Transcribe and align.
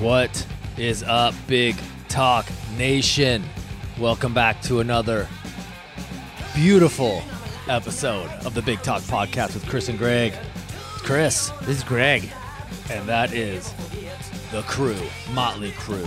What 0.00 0.46
is 0.76 1.02
up, 1.02 1.34
Big 1.46 1.76
Talk 2.08 2.46
Nation? 2.76 3.42
Welcome 3.98 4.34
back 4.34 4.60
to 4.62 4.80
another 4.80 5.26
beautiful 6.54 7.22
episode 7.68 8.28
of 8.44 8.54
the 8.54 8.62
Big 8.62 8.82
Talk 8.82 9.02
Podcast 9.02 9.54
with 9.54 9.66
Chris 9.66 9.88
and 9.88 9.98
Greg. 9.98 10.34
Chris, 10.98 11.50
This 11.62 11.78
is 11.78 11.84
Greg. 11.84 12.28
and 12.90 13.08
that 13.08 13.32
is 13.32 13.72
The 14.52 14.62
Crew, 14.62 14.96
Motley 15.32 15.70
Crue. 15.72 16.06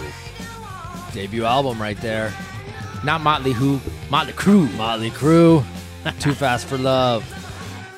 Debut 1.13 1.45
album 1.45 1.81
right 1.81 1.97
there. 1.97 2.33
Not 3.03 3.21
Motley 3.21 3.53
Who, 3.53 3.79
Motley 4.09 4.33
Crue. 4.33 4.71
Motley 4.77 5.09
Crue, 5.09 5.63
Too 6.19 6.33
Fast 6.33 6.67
for 6.67 6.77
Love. 6.77 7.25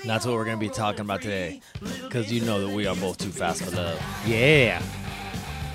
And 0.01 0.09
that's 0.09 0.25
what 0.25 0.35
we're 0.35 0.45
going 0.45 0.57
to 0.57 0.65
be 0.65 0.69
talking 0.69 1.01
about 1.01 1.21
today. 1.21 1.61
Because 2.01 2.31
you 2.31 2.41
know 2.41 2.65
that 2.65 2.73
we 2.75 2.87
are 2.87 2.95
both 2.95 3.19
too 3.19 3.29
fast 3.29 3.63
for 3.63 3.69
love. 3.75 4.01
Yeah. 4.25 4.81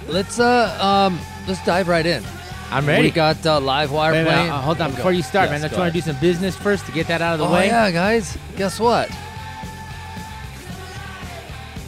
Let's 0.09 0.38
uh 0.38 0.78
um 0.80 1.19
let's 1.46 1.65
dive 1.65 1.88
right 1.88 2.06
in. 2.06 2.23
I'm 2.70 2.87
ready. 2.87 3.05
We 3.05 3.10
got 3.10 3.45
uh, 3.47 3.60
live 3.60 3.92
wire 3.92 4.12
Wait, 4.12 4.24
wait, 4.24 4.33
playing. 4.33 4.51
uh, 4.51 4.60
hold 4.60 4.80
on. 4.80 4.91
Before 4.91 5.12
you 5.12 5.23
start, 5.23 5.51
Yes, 5.51 5.60
man, 5.60 5.64
I 5.64 5.69
just 5.69 5.78
want 5.78 5.92
to 5.92 6.01
do 6.01 6.05
some 6.05 6.20
business 6.20 6.56
first 6.56 6.84
to 6.87 6.92
get 6.92 7.06
that 7.06 7.23
out 7.23 7.34
of 7.34 7.38
the 7.38 7.47
oh, 7.47 7.52
way. 7.52 7.66
yeah, 7.66 7.91
guys. 7.92 8.37
Guess 8.56 8.80
what? 8.80 9.09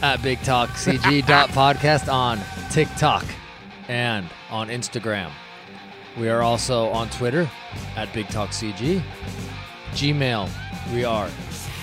At 0.01 0.21
Big 0.23 0.41
Talk 0.43 0.69
CG 0.69 1.21
podcast 1.23 2.11
on 2.13 2.39
TikTok 2.69 3.25
and 3.89 4.25
on 4.49 4.69
Instagram. 4.69 5.31
We 6.17 6.29
are 6.29 6.41
also 6.41 6.87
on 6.89 7.09
Twitter 7.09 7.49
at 7.97 8.11
Big 8.13 8.29
Talk 8.29 8.51
CG. 8.51 9.03
Gmail, 9.91 10.49
we 10.93 11.03
are 11.03 11.29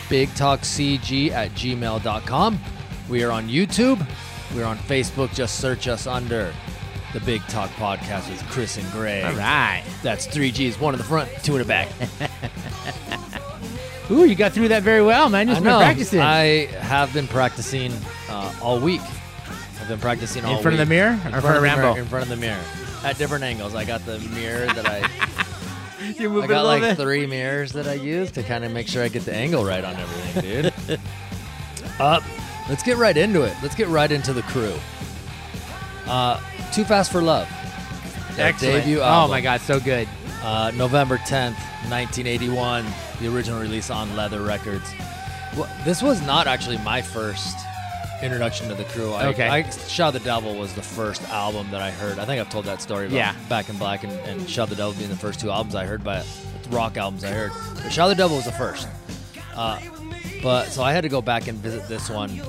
Big 0.09 0.33
Talk 0.35 0.61
CG 0.61 1.31
at 1.33 1.51
gmail.com. 1.51 2.61
We 3.11 3.23
are 3.25 3.31
on 3.31 3.49
YouTube. 3.49 4.07
We're 4.55 4.65
on 4.65 4.79
Facebook. 4.79 5.35
Just 5.35 5.61
search 5.61 5.89
us 5.89 6.07
under 6.07 6.53
the 7.13 7.21
Big 7.21 7.43
Talk 7.49 7.71
Podcast 7.71 8.29
with 8.29 8.43
Chris 8.51 8.77
and 8.77 8.91
Greg. 8.93 9.25
All 9.25 9.33
right. 9.35 9.85
That's 10.03 10.27
three 10.27 10.51
G's, 10.51 10.79
one 10.79 10.95
in 10.95 10.99
the 10.99 11.05
front, 11.05 11.31
two 11.43 11.53
in 11.53 11.59
the 11.59 11.65
back. 11.65 11.89
Ooh, 14.11 14.25
you 14.25 14.35
got 14.35 14.53
through 14.53 14.69
that 14.69 14.83
very 14.83 15.03
well, 15.03 15.29
man. 15.29 15.49
Just 15.49 15.61
I 15.61 15.65
been 15.65 15.79
practicing. 15.79 16.21
I 16.21 16.67
have 16.79 17.13
been 17.13 17.27
practicing 17.27 17.93
uh, 18.29 18.55
all 18.63 18.79
week. 18.79 19.01
I've 19.81 19.89
been 19.89 19.99
practicing 19.99 20.45
all 20.45 20.57
in 20.57 20.63
front 20.63 20.75
of 20.75 20.79
the 20.79 20.87
mirror 20.87 21.13
In 21.13 21.21
front 21.21 21.43
front 21.43 21.57
of 21.57 21.63
the 21.63 21.69
mirror, 21.69 21.83
Rambo? 21.83 22.01
in 22.01 22.07
front 22.07 22.23
of 22.23 22.29
the 22.29 22.37
mirror. 22.37 22.63
At 23.05 23.19
different 23.19 23.45
angles. 23.45 23.75
I 23.75 23.85
got 23.85 24.05
the 24.07 24.19
mirror 24.19 24.67
that 24.67 24.87
I 24.87 24.99
You're 26.19 26.31
I 26.31 26.35
moving 26.35 26.51
got 26.51 26.65
like 26.65 26.97
three 26.97 27.27
mirrors 27.27 27.73
that 27.73 27.87
I 27.89 27.95
use 27.95 28.31
to 28.33 28.43
kind 28.43 28.65
of 28.65 28.73
make 28.73 28.87
sure 28.89 29.03
I 29.03 29.09
get 29.09 29.25
the 29.25 29.35
angle 29.35 29.65
right 29.65 29.85
on 29.85 29.97
everything, 29.97 30.73
dude. 30.89 31.01
uh, 32.01 32.21
let's 32.69 32.83
get 32.83 32.97
right 32.97 33.17
into 33.17 33.43
it. 33.43 33.55
Let's 33.63 33.75
get 33.75 33.89
right 33.89 34.11
into 34.11 34.33
the 34.33 34.43
crew. 34.43 34.75
Uh, 36.07 36.41
Too 36.73 36.85
Fast 36.85 37.11
for 37.13 37.23
Love. 37.23 37.49
Their 38.37 38.49
Excellent. 38.49 38.85
debut 38.85 39.01
oh 39.01 39.29
my 39.29 39.41
God, 39.41 39.61
so 39.61 39.81
good. 39.81 40.09
Uh, 40.43 40.71
November 40.75 41.17
10th, 41.19 41.57
1981, 41.91 42.85
the 43.21 43.35
original 43.35 43.61
release 43.61 43.91
on 43.91 44.15
Leather 44.15 44.43
Records. 44.43 44.89
Well, 45.57 45.69
this 45.85 46.03
was 46.03 46.21
not 46.23 46.47
actually 46.47 46.79
my 46.79 47.01
first 47.01 47.57
introduction 48.23 48.69
to 48.69 48.75
the 48.75 48.85
crew. 48.85 49.13
I, 49.13 49.27
Okay. 49.29 49.49
I, 49.49 49.63
the 50.11 50.21
Devil 50.21 50.55
was 50.57 50.75
the 50.75 50.83
first 50.83 51.23
album 51.31 51.71
that 51.71 51.81
I 51.81 51.91
heard. 51.91 52.19
I 52.19 52.25
think 52.25 52.41
I've 52.41 52.51
told 52.51 52.65
that 52.67 52.81
story 52.83 53.07
about 53.07 53.17
Yeah. 53.17 53.35
Back 53.49 53.69
in 53.69 53.77
Black 53.79 54.05
and, 54.05 54.13
and 54.13 54.49
the 54.71 54.77
Devil 54.77 54.93
being 54.95 55.11
the 55.11 55.17
first 55.17 55.41
two 55.41 55.51
albums 55.51 55.75
I 55.75 55.85
heard, 55.87 56.05
but 56.05 56.27
rock 56.71 56.97
albums 56.97 57.25
I 57.25 57.31
heard. 57.31 57.53
But 57.75 57.91
Shot 57.93 58.09
the 58.09 58.15
Devil 58.15 58.37
was 58.37 58.45
the 58.47 58.53
first. 58.53 58.87
Uh, 59.55 59.79
but 60.43 60.67
so 60.69 60.83
I 60.83 60.93
had 60.93 61.03
to 61.03 61.09
go 61.09 61.21
back 61.23 61.49
and 61.49 61.59
visit 61.59 61.87
this 61.89 62.09
one 62.11 62.41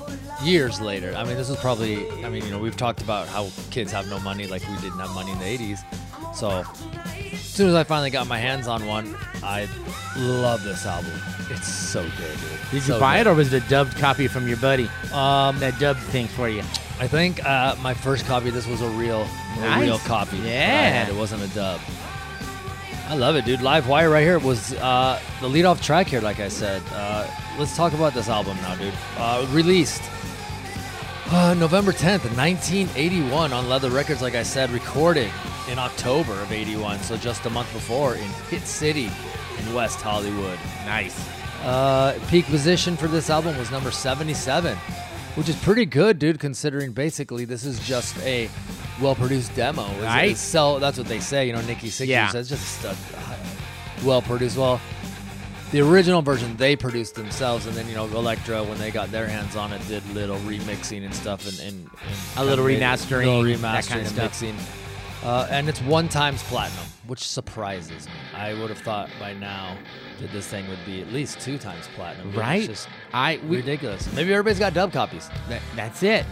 years 0.44 0.80
later. 0.82 1.14
I 1.16 1.24
mean, 1.24 1.36
this 1.38 1.50
was 1.50 1.59
probably, 1.59 2.09
I 2.24 2.30
mean, 2.30 2.44
you 2.46 2.52
know, 2.52 2.59
we've 2.59 2.78
talked 2.78 3.02
about 3.02 3.28
how 3.28 3.50
kids 3.72 3.92
have 3.92 4.08
no 4.09 4.20
money 4.20 4.48
like 4.48 4.62
we 4.68 4.75
didn't 4.78 5.00
have 5.00 5.12
money 5.16 5.31
in 5.31 5.40
the 5.40 5.46
80s. 5.46 6.36
So 6.36 6.64
as 7.34 7.40
soon 7.42 7.70
as 7.70 7.76
I 7.76 7.84
finally 7.84 8.09
got 8.12 8.28
my 8.28 8.38
hands 8.38 8.68
on 8.68 8.86
one, 8.86 9.16
I 9.44 9.68
love 10.18 10.64
this 10.64 10.86
album. 10.86 11.12
It's 11.50 11.68
so 11.68 12.03
good, 12.03 12.12
dude. 12.40 12.72
Did 12.72 12.88
you 12.88 13.00
buy 13.00 13.18
good. 13.18 13.28
it 13.28 13.30
or 13.30 13.34
was 13.34 13.53
it 13.53 13.64
a 13.66 13.70
dubbed 13.70 13.96
copy 13.97 14.28
from 14.28 14.47
your 14.47 14.58
buddy? 14.58 14.90
Um, 15.14 15.58
That 15.59 15.80
dubbed 15.80 16.02
thing 16.02 16.28
for 16.28 16.50
you. 16.50 16.59
I 17.00 17.08
think 17.08 17.44
uh, 17.46 17.76
my 17.81 17.94
first 17.94 18.26
copy. 18.26 18.50
This 18.50 18.68
was 18.68 18.81
a 18.81 18.90
real, 18.90 19.22
a 19.22 19.59
Nice. 19.62 19.81
real 19.81 20.00
copy. 20.00 20.38
Yeah. 20.38 21.08
it 21.08 21.16
wasn't 21.16 21.44
a 21.44 21.47
dub. 21.56 21.80
I 23.07 23.16
love 23.16 23.38
it, 23.38 23.45
dude. 23.45 23.62
Live 23.62 23.88
Wire 23.88 24.09
right 24.09 24.22
here 24.22 24.38
was 24.38 24.73
uh, 24.73 25.18
the 25.40 25.47
lead 25.47 25.63
off 25.63 25.81
track 25.81 26.07
here. 26.07 26.19
Like 26.19 26.41
I 26.41 26.50
said, 26.50 26.81
uh, 26.91 27.25
let's 27.57 27.73
talk 27.73 27.94
about 27.94 28.13
this 28.13 28.28
album 28.28 28.57
now, 28.57 28.75
dude. 28.75 28.94
Uh, 29.16 29.47
released 29.51 30.01
uh, 31.28 31.53
November 31.53 31.94
10th, 31.94 32.25
1981 32.35 33.53
on 33.53 33.69
Leather 33.69 33.90
Records. 33.91 34.22
Like 34.22 34.35
I 34.35 34.44
said, 34.44 34.69
recorded 34.72 35.31
in 35.72 35.79
October 35.79 36.34
of 36.34 36.51
81, 36.51 37.00
so 37.00 37.16
just 37.16 37.46
a 37.46 37.50
month 37.50 37.72
before 37.72 38.16
in 38.16 38.29
Hit 38.50 38.63
City 38.63 39.09
in 39.57 39.73
West 39.73 40.01
Hollywood. 40.01 40.59
Nice. 40.85 41.17
Uh, 41.63 42.19
peak 42.28 42.46
position 42.47 42.97
for 42.97 43.07
this 43.07 43.29
album 43.29 43.57
was 43.57 43.72
number 43.72 43.90
77, 43.90 44.78
which 45.35 45.47
is 45.47 45.56
pretty 45.56 45.85
good, 45.85 46.19
dude, 46.19 46.40
considering 46.40 46.91
basically 46.91 47.46
this 47.46 47.63
is 47.63 47.79
just 47.79 48.17
a 48.19 48.50
well-produced 49.02 49.56
demo. 49.56 49.85
Right. 50.02 50.35
So 50.38 50.80
that's 50.80 50.97
what 50.97 51.08
they 51.08 51.19
say. 51.19 51.47
You 51.47 51.53
know, 51.53 51.62
Nikki 51.62 51.90
Sixers 51.90 52.08
Yeah. 52.09 52.30
says 52.30 52.50
just 52.50 52.84
a 52.85 52.96
well-produced. 54.03 54.58
Well, 54.58 54.80
the 55.72 55.81
original 55.81 56.22
version 56.22 56.56
they 56.58 56.75
produced 56.75 57.16
themselves, 57.16 57.66
and 57.66 57.75
then 57.75 57.88
you 57.90 57.96
know 57.96 58.06
Elektra 58.06 58.63
when 58.63 58.78
they 58.78 58.90
got 58.91 59.12
their 59.12 59.28
hands 59.28 59.56
on 59.56 59.74
it 59.74 59.85
did 59.88 60.08
little 60.13 60.38
remixing 60.40 61.03
and 61.03 61.13
stuff, 61.13 61.46
and, 61.47 61.59
and, 61.59 61.90
and 61.90 61.90
A 62.38 62.46
little 62.46 62.66
made 62.66 62.78
it- 62.78 62.81
remastering, 62.81 63.62
that 63.62 63.84
kinda 63.85 64.00
and 64.00 64.08
stuff. 64.08 64.24
mixing. 64.24 64.56
Uh, 65.24 65.47
and 65.50 65.68
it's 65.68 65.81
one 65.81 66.08
times 66.08 66.41
platinum, 66.44 66.85
which 67.08 67.28
surprises 67.28 68.06
me. 68.06 68.12
I 68.35 68.53
would 68.53 68.69
have 68.69 68.78
thought 68.79 69.09
by 69.19 69.34
now 69.34 69.75
that 70.22 70.31
this 70.31 70.47
thing 70.47 70.69
would 70.69 70.85
be 70.85 71.02
at 71.02 71.12
least 71.12 71.40
two 71.41 71.58
times 71.58 71.90
platinum. 71.96 72.31
Right? 72.34 72.59
It's 72.59 72.68
just 72.68 72.88
I 73.14 73.40
we, 73.47 73.58
ridiculous. 73.58 74.08
Maybe 74.14 74.31
everybody's 74.31 74.59
got 74.59 74.74
dub 74.75 74.94
copies. 74.94 75.28
that, 75.50 75.62
that's 75.75 76.03
it. 76.03 76.24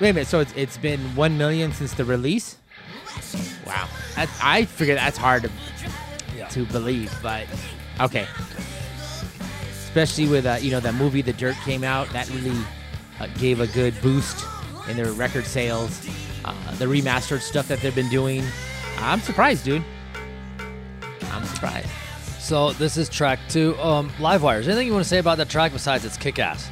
Wait 0.00 0.10
a 0.10 0.12
minute. 0.12 0.28
So 0.28 0.40
it's, 0.40 0.52
it's 0.54 0.76
been 0.76 1.00
one 1.16 1.36
million 1.36 1.72
since 1.72 1.92
the 1.94 2.04
release. 2.04 2.56
Wow. 3.66 3.88
That, 4.16 4.28
I 4.42 4.64
figure 4.64 4.94
that's 4.94 5.18
hard 5.18 5.42
to 5.44 5.50
Yeah. 6.36 6.46
to 6.48 6.64
believe, 6.66 7.12
but 7.22 7.46
okay. 8.00 8.26
Especially 9.70 10.28
with 10.28 10.46
uh, 10.46 10.58
you 10.60 10.70
know 10.70 10.80
that 10.80 10.94
movie 10.94 11.22
The 11.22 11.32
Dirt 11.32 11.56
came 11.64 11.82
out, 11.82 12.08
that 12.10 12.28
really 12.30 12.56
uh, 13.18 13.26
gave 13.38 13.60
a 13.60 13.66
good 13.68 13.94
boost 14.02 14.44
in 14.88 14.96
their 14.96 15.10
record 15.12 15.44
sales. 15.46 16.06
Uh, 16.44 16.54
the 16.76 16.84
remastered 16.86 17.40
stuff 17.40 17.66
that 17.68 17.80
they've 17.80 17.94
been 17.94 18.08
doing, 18.08 18.44
I'm 18.98 19.20
surprised, 19.20 19.64
dude. 19.64 19.82
I'm 21.32 21.44
surprised. 21.44 21.88
So 22.38 22.72
this 22.74 22.96
is 22.96 23.08
track 23.08 23.38
two. 23.48 23.76
Um, 23.78 24.10
Live 24.20 24.42
Wires. 24.42 24.68
Anything 24.68 24.86
you 24.86 24.92
want 24.92 25.04
to 25.04 25.08
say 25.08 25.18
about 25.18 25.38
that 25.38 25.48
track 25.50 25.72
besides 25.72 26.04
it's 26.04 26.16
kick 26.16 26.38
ass? 26.38 26.70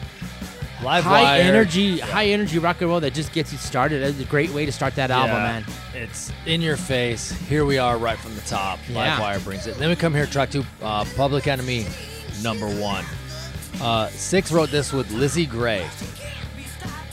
Live 0.82 1.04
high 1.04 1.22
Wire. 1.22 1.40
energy, 1.42 1.98
high 1.98 2.26
energy 2.26 2.58
rock 2.58 2.80
and 2.82 2.90
roll 2.90 3.00
that 3.00 3.14
just 3.14 3.32
gets 3.32 3.50
you 3.50 3.58
started. 3.58 4.02
That's 4.02 4.20
a 4.20 4.24
great 4.30 4.50
way 4.50 4.66
to 4.66 4.72
start 4.72 4.94
that 4.96 5.10
album, 5.10 5.36
Yeah, 5.36 5.42
man. 5.42 5.64
It's 5.94 6.30
in 6.44 6.60
your 6.60 6.76
face. 6.76 7.30
Here 7.48 7.64
we 7.64 7.78
are 7.78 7.96
right 7.96 8.18
from 8.18 8.34
the 8.34 8.42
top. 8.42 8.78
Yeah. 8.88 8.96
Live 8.96 9.20
Wire 9.20 9.40
brings 9.40 9.66
it. 9.66 9.78
Then 9.78 9.88
we 9.88 9.96
come 9.96 10.12
here, 10.14 10.26
track 10.26 10.50
two, 10.50 10.64
uh, 10.82 11.04
Public 11.16 11.46
Enemy, 11.46 11.86
number 12.42 12.66
one. 12.68 13.04
Uh, 13.80 14.08
Sixx 14.08 14.52
wrote 14.52 14.70
this 14.70 14.92
with 14.92 15.10
Lizzie 15.12 15.46
Grey. 15.46 15.86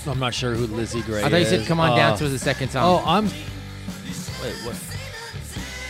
I'm 0.06 0.20
not 0.20 0.34
sure 0.34 0.54
who 0.56 0.68
Lizzie 0.68 1.02
Grey 1.02 1.24
I 1.24 1.30
thought 1.30 1.40
you 1.40 1.46
said 1.46 1.66
"Come 1.66 1.80
On 1.80 1.92
Uh, 1.92 1.96
Dance" 1.96 2.20
was 2.20 2.32
the 2.34 2.40
second 2.40 2.70
song. 2.70 2.84
Oh, 2.84 3.04
I'm. 3.08 3.26
Wait, 3.28 4.56
what? 4.66 4.76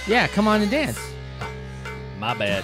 yeah, 0.08 0.28
"Come 0.28 0.48
On 0.48 0.62
and 0.62 0.70
Dance." 0.70 1.00
My 2.20 2.36
bad. 2.36 2.64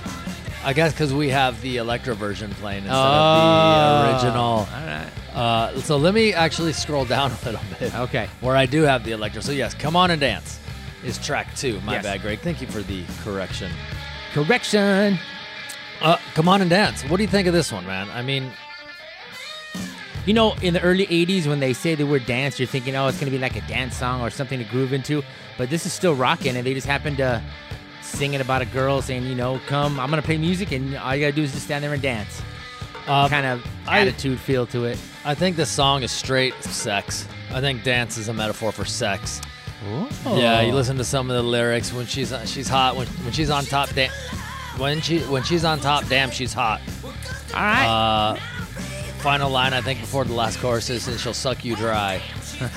I 0.63 0.73
guess 0.73 0.91
because 0.91 1.13
we 1.13 1.29
have 1.29 1.61
the 1.61 1.77
Elektra 1.77 2.13
version 2.15 2.51
playing 2.51 2.83
instead 2.83 2.95
Oh. 2.95 2.99
of 2.99 4.07
the 4.21 4.25
original. 4.27 4.43
All 4.43 4.65
right. 4.65 5.09
Uh, 5.33 5.81
so 5.81 5.97
let 5.97 6.13
me 6.13 6.33
actually 6.33 6.73
scroll 6.73 7.05
down 7.05 7.31
a 7.43 7.45
little 7.45 7.61
bit. 7.79 7.95
Okay. 7.95 8.27
Where 8.41 8.55
I 8.57 8.65
do 8.65 8.81
have 8.83 9.03
the 9.05 9.11
Elektra. 9.11 9.41
So 9.41 9.51
yes, 9.53 9.73
Come 9.73 9.95
On 9.95 10.11
and 10.11 10.19
Dance 10.19 10.59
is 11.03 11.17
track 11.17 11.55
two. 11.55 11.79
My 11.81 11.93
Yes. 11.93 12.03
bad, 12.03 12.21
Greg. 12.21 12.39
Thank 12.41 12.59
you 12.61 12.67
for 12.67 12.81
the 12.81 13.03
correction. 13.23 13.71
Correction. 14.33 15.17
Uh, 16.01 16.17
Come 16.33 16.47
On 16.49 16.61
and 16.61 16.69
Dance. 16.69 17.03
What 17.03 17.17
do 17.17 17.23
you 17.23 17.29
think 17.29 17.47
of 17.47 17.53
this 17.53 17.71
one, 17.71 17.85
man? 17.85 18.09
I 18.13 18.21
mean, 18.21 18.51
You 20.25 20.33
know, 20.33 20.53
in 20.61 20.73
the 20.75 20.81
early 20.81 21.07
80s, 21.07 21.47
when 21.47 21.59
they 21.59 21.73
say 21.73 21.95
the 21.95 22.05
word 22.05 22.25
dance, 22.27 22.59
you're 22.59 22.67
thinking, 22.67 22.95
oh, 22.95 23.07
it's 23.07 23.17
going 23.17 23.31
to 23.31 23.35
be 23.35 23.41
like 23.41 23.55
a 23.55 23.61
dance 23.61 23.95
song 23.95 24.21
or 24.21 24.29
something 24.29 24.59
to 24.59 24.65
groove 24.65 24.93
into. 24.93 25.23
But 25.57 25.69
this 25.71 25.85
is 25.87 25.93
still 25.93 26.13
rocking, 26.13 26.55
and 26.55 26.67
they 26.67 26.73
just 26.75 26.85
happened 26.85 27.17
to 27.17 27.41
sing 28.09 28.33
it 28.33 28.41
about 28.41 28.61
a 28.61 28.65
girl 28.65 29.01
saying, 29.01 29.23
you 29.25 29.35
know, 29.35 29.59
come, 29.67 29.99
I'm 29.99 30.09
going 30.09 30.21
to 30.21 30.25
play 30.25 30.37
music, 30.37 30.71
and 30.71 30.95
all 30.97 31.15
you 31.15 31.21
got 31.25 31.27
to 31.27 31.35
do 31.35 31.43
is 31.43 31.51
just 31.53 31.65
stand 31.65 31.83
there 31.83 31.93
and 31.93 32.01
dance. 32.01 32.41
uh, 33.07 33.27
kind 33.29 33.45
of 33.45 33.65
I- 33.87 34.01
attitude 34.01 34.39
feel 34.39 34.65
to 34.67 34.85
it. 34.85 34.97
I 35.25 35.35
think 35.35 35.55
this 35.57 35.69
song 35.69 36.03
is 36.03 36.11
straight 36.11 36.53
sex. 36.63 37.27
I 37.51 37.59
think 37.61 37.83
dance 37.83 38.17
is 38.17 38.27
a 38.29 38.33
metaphor 38.33 38.71
for 38.71 38.85
sex. 38.85 39.41
Yeah, 40.25 40.61
you 40.61 40.73
listen 40.73 40.97
to 40.97 41.03
some 41.05 41.29
of 41.29 41.35
the 41.37 41.43
lyrics 41.43 41.93
when 41.93 42.05
she's 42.05 42.33
she's 42.49 42.67
hot 42.67 42.95
when 42.97 43.07
when 43.07 43.31
she's 43.31 43.49
on 43.49 43.63
top. 43.65 43.89
Da- 43.93 44.09
when 44.77 44.99
she 45.01 45.19
when 45.21 45.43
she's 45.43 45.63
on 45.63 45.79
top, 45.79 46.05
damn, 46.09 46.31
she's 46.31 46.51
hot. 46.53 46.81
All 47.53 47.59
right. 47.61 47.85
Uh, 47.87 48.35
final 49.19 49.49
line 49.49 49.73
I 49.73 49.81
think 49.81 49.99
before 50.01 50.25
the 50.25 50.33
last 50.33 50.59
chorus 50.59 50.89
is, 50.89 51.07
is 51.07 51.21
she'll 51.21 51.33
suck 51.33 51.63
you 51.65 51.75
dry. 51.77 52.21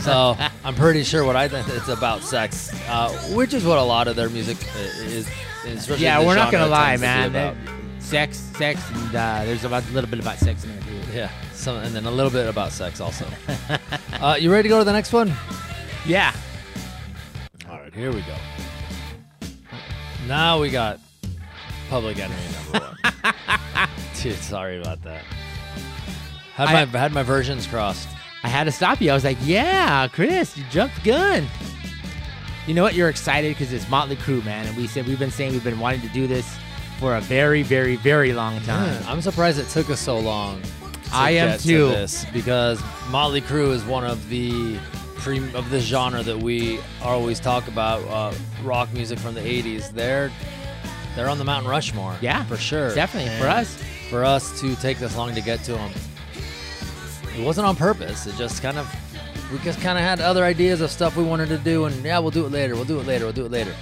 So 0.01 0.37
I'm 0.65 0.75
pretty 0.77 1.03
sure 1.03 1.25
what 1.25 1.35
I 1.35 1.49
think 1.49 1.69
it's 1.69 1.89
about 1.89 2.23
sex, 2.23 2.73
uh, 2.89 3.11
which 3.35 3.53
is 3.53 3.65
what 3.65 3.79
a 3.79 3.83
lot 3.83 4.07
of 4.07 4.15
their 4.17 4.29
music 4.31 4.59
is. 4.77 5.29
especially 5.65 6.05
yeah, 6.05 6.25
we're 6.25 6.37
not 6.37 6.53
gonna 6.53 6.67
lie, 6.69 6.97
man. 6.97 7.57
Sex, 7.99 8.37
sex, 8.57 8.81
and 8.93 9.15
uh, 9.17 9.45
there's 9.45 9.65
about 9.65 9.85
a 9.89 9.93
little 9.93 10.09
bit 10.11 10.21
about 10.21 10.37
sex 10.39 10.65
in 10.65 10.71
there 10.71 10.83
too. 10.83 11.13
Yeah, 11.13 11.31
some, 11.53 11.77
and 11.79 11.95
then 11.95 12.05
a 12.05 12.11
little 12.11 12.31
bit 12.31 12.49
about 12.49 12.71
sex 12.73 13.01
also. 13.01 13.27
uh, 14.21 14.37
you 14.39 14.53
ready 14.53 14.65
to 14.65 14.69
go 14.69 14.79
to 14.79 14.85
the 14.85 14.93
next 14.93 15.13
one? 15.13 15.33
Yeah. 16.07 16.35
All 17.71 17.81
right, 17.81 17.95
here 17.95 18.13
we 18.13 18.21
go. 18.23 18.37
Now 20.29 20.61
we 20.61 20.71
got 20.71 21.01
Public 21.89 22.19
Enemy 22.19 22.41
number 22.73 22.87
one. 22.87 23.89
Dude, 24.23 24.37
sorry 24.37 24.81
about 24.81 25.03
that. 25.03 25.25
Had 26.55 26.69
I- 26.69 26.99
had 26.99 27.13
my 27.13 27.23
versions 27.23 27.67
crossed. 27.67 28.09
I 28.45 28.49
had 28.49 28.65
to 28.65 28.73
stop 28.73 29.01
you. 29.01 29.11
I 29.11 29.15
was 29.15 29.25
like, 29.25 29.39
"Yeah, 29.43 30.09
Chris, 30.09 30.57
you 30.57 30.65
jumped 30.71 30.97
the 31.03 31.11
gun." 31.11 31.47
You 32.67 32.75
know 32.75 32.83
what? 32.83 32.95
You're 32.95 33.09
excited 33.09 33.49
because 33.51 33.73
it's 33.73 33.89
Motley 33.89 34.17
Crue, 34.17 34.45
man, 34.45 34.67
and 34.67 34.77
we 34.77 34.87
said 34.87 35.07
we've 35.07 35.19
been 35.19 35.31
saying 35.31 35.53
we've 35.53 35.65
been 35.65 35.81
wanting 35.81 36.01
to 36.03 36.09
do 36.09 36.27
this 36.27 36.57
for 36.99 37.17
a 37.17 37.21
very, 37.21 37.63
very, 37.63 37.97
very 37.97 38.33
long 38.33 38.61
time. 38.63 38.93
Yeah, 39.03 39.11
I'm 39.11 39.21
surprised 39.21 39.59
it 39.59 39.69
took 39.69 39.91
us 39.91 40.01
so 40.01 40.19
long. 40.19 40.63
I 41.13 41.33
am 41.33 41.51
get 41.51 41.61
to 41.61 41.67
too. 41.67 41.89
this 41.89 42.25
because 42.33 42.81
Motley 43.11 43.41
Crue 43.41 43.73
is 43.73 43.85
one 43.85 44.05
of 44.05 44.29
the 44.29 44.79
pre- 45.17 45.53
of 45.55 45.71
the 45.71 45.81
genre 45.81 46.23
that 46.23 46.39
we 46.39 46.81
always 47.03 47.39
talk 47.41 47.67
about. 47.69 48.01
Uh, 48.09 48.35
rock 48.63 48.93
music 48.93 49.19
from 49.19 49.35
the 49.35 49.41
'80s. 49.41 49.91
They're 49.93 50.31
they're 51.17 51.29
on 51.29 51.39
the 51.39 51.45
Mountain 51.45 51.71
Rushmore. 51.71 52.17
Yeah, 52.21 52.45
for 52.45 52.57
sure. 52.57 52.95
definitely, 52.95 53.37
for 53.39 53.49
us. 53.49 53.83
For 54.09 54.25
us 54.25 54.61
to 54.61 54.77
take 54.77 54.99
this 54.99 55.17
long 55.17 55.35
to 55.35 55.41
get 55.41 55.65
to 55.65 55.73
them, 55.73 55.91
it 57.37 57.45
wasn't 57.45 57.67
on 57.67 57.77
purpose. 57.77 58.27
It 58.27 58.35
just 58.37 58.63
kind 58.63 58.79
of 58.79 58.89
we 59.53 59.59
just 59.59 59.81
kind 59.81 59.99
of 59.99 60.05
had 60.05 60.21
other 60.21 60.45
ideas 60.45 60.81
of 60.81 60.91
stuff 60.91 61.17
we 61.17 61.25
wanted 61.25 61.49
to 61.51 61.59
do, 61.59 61.85
and 61.85 62.05
yeah, 62.05 62.19
we'll 62.19 62.31
do 62.31 62.47
it 62.47 62.53
later. 62.53 62.75
We'll 62.75 62.85
do 62.85 62.99
it 63.01 63.07
later. 63.07 63.25
We'll 63.25 63.33
do 63.35 63.45
it 63.47 63.53
later. 63.53 63.75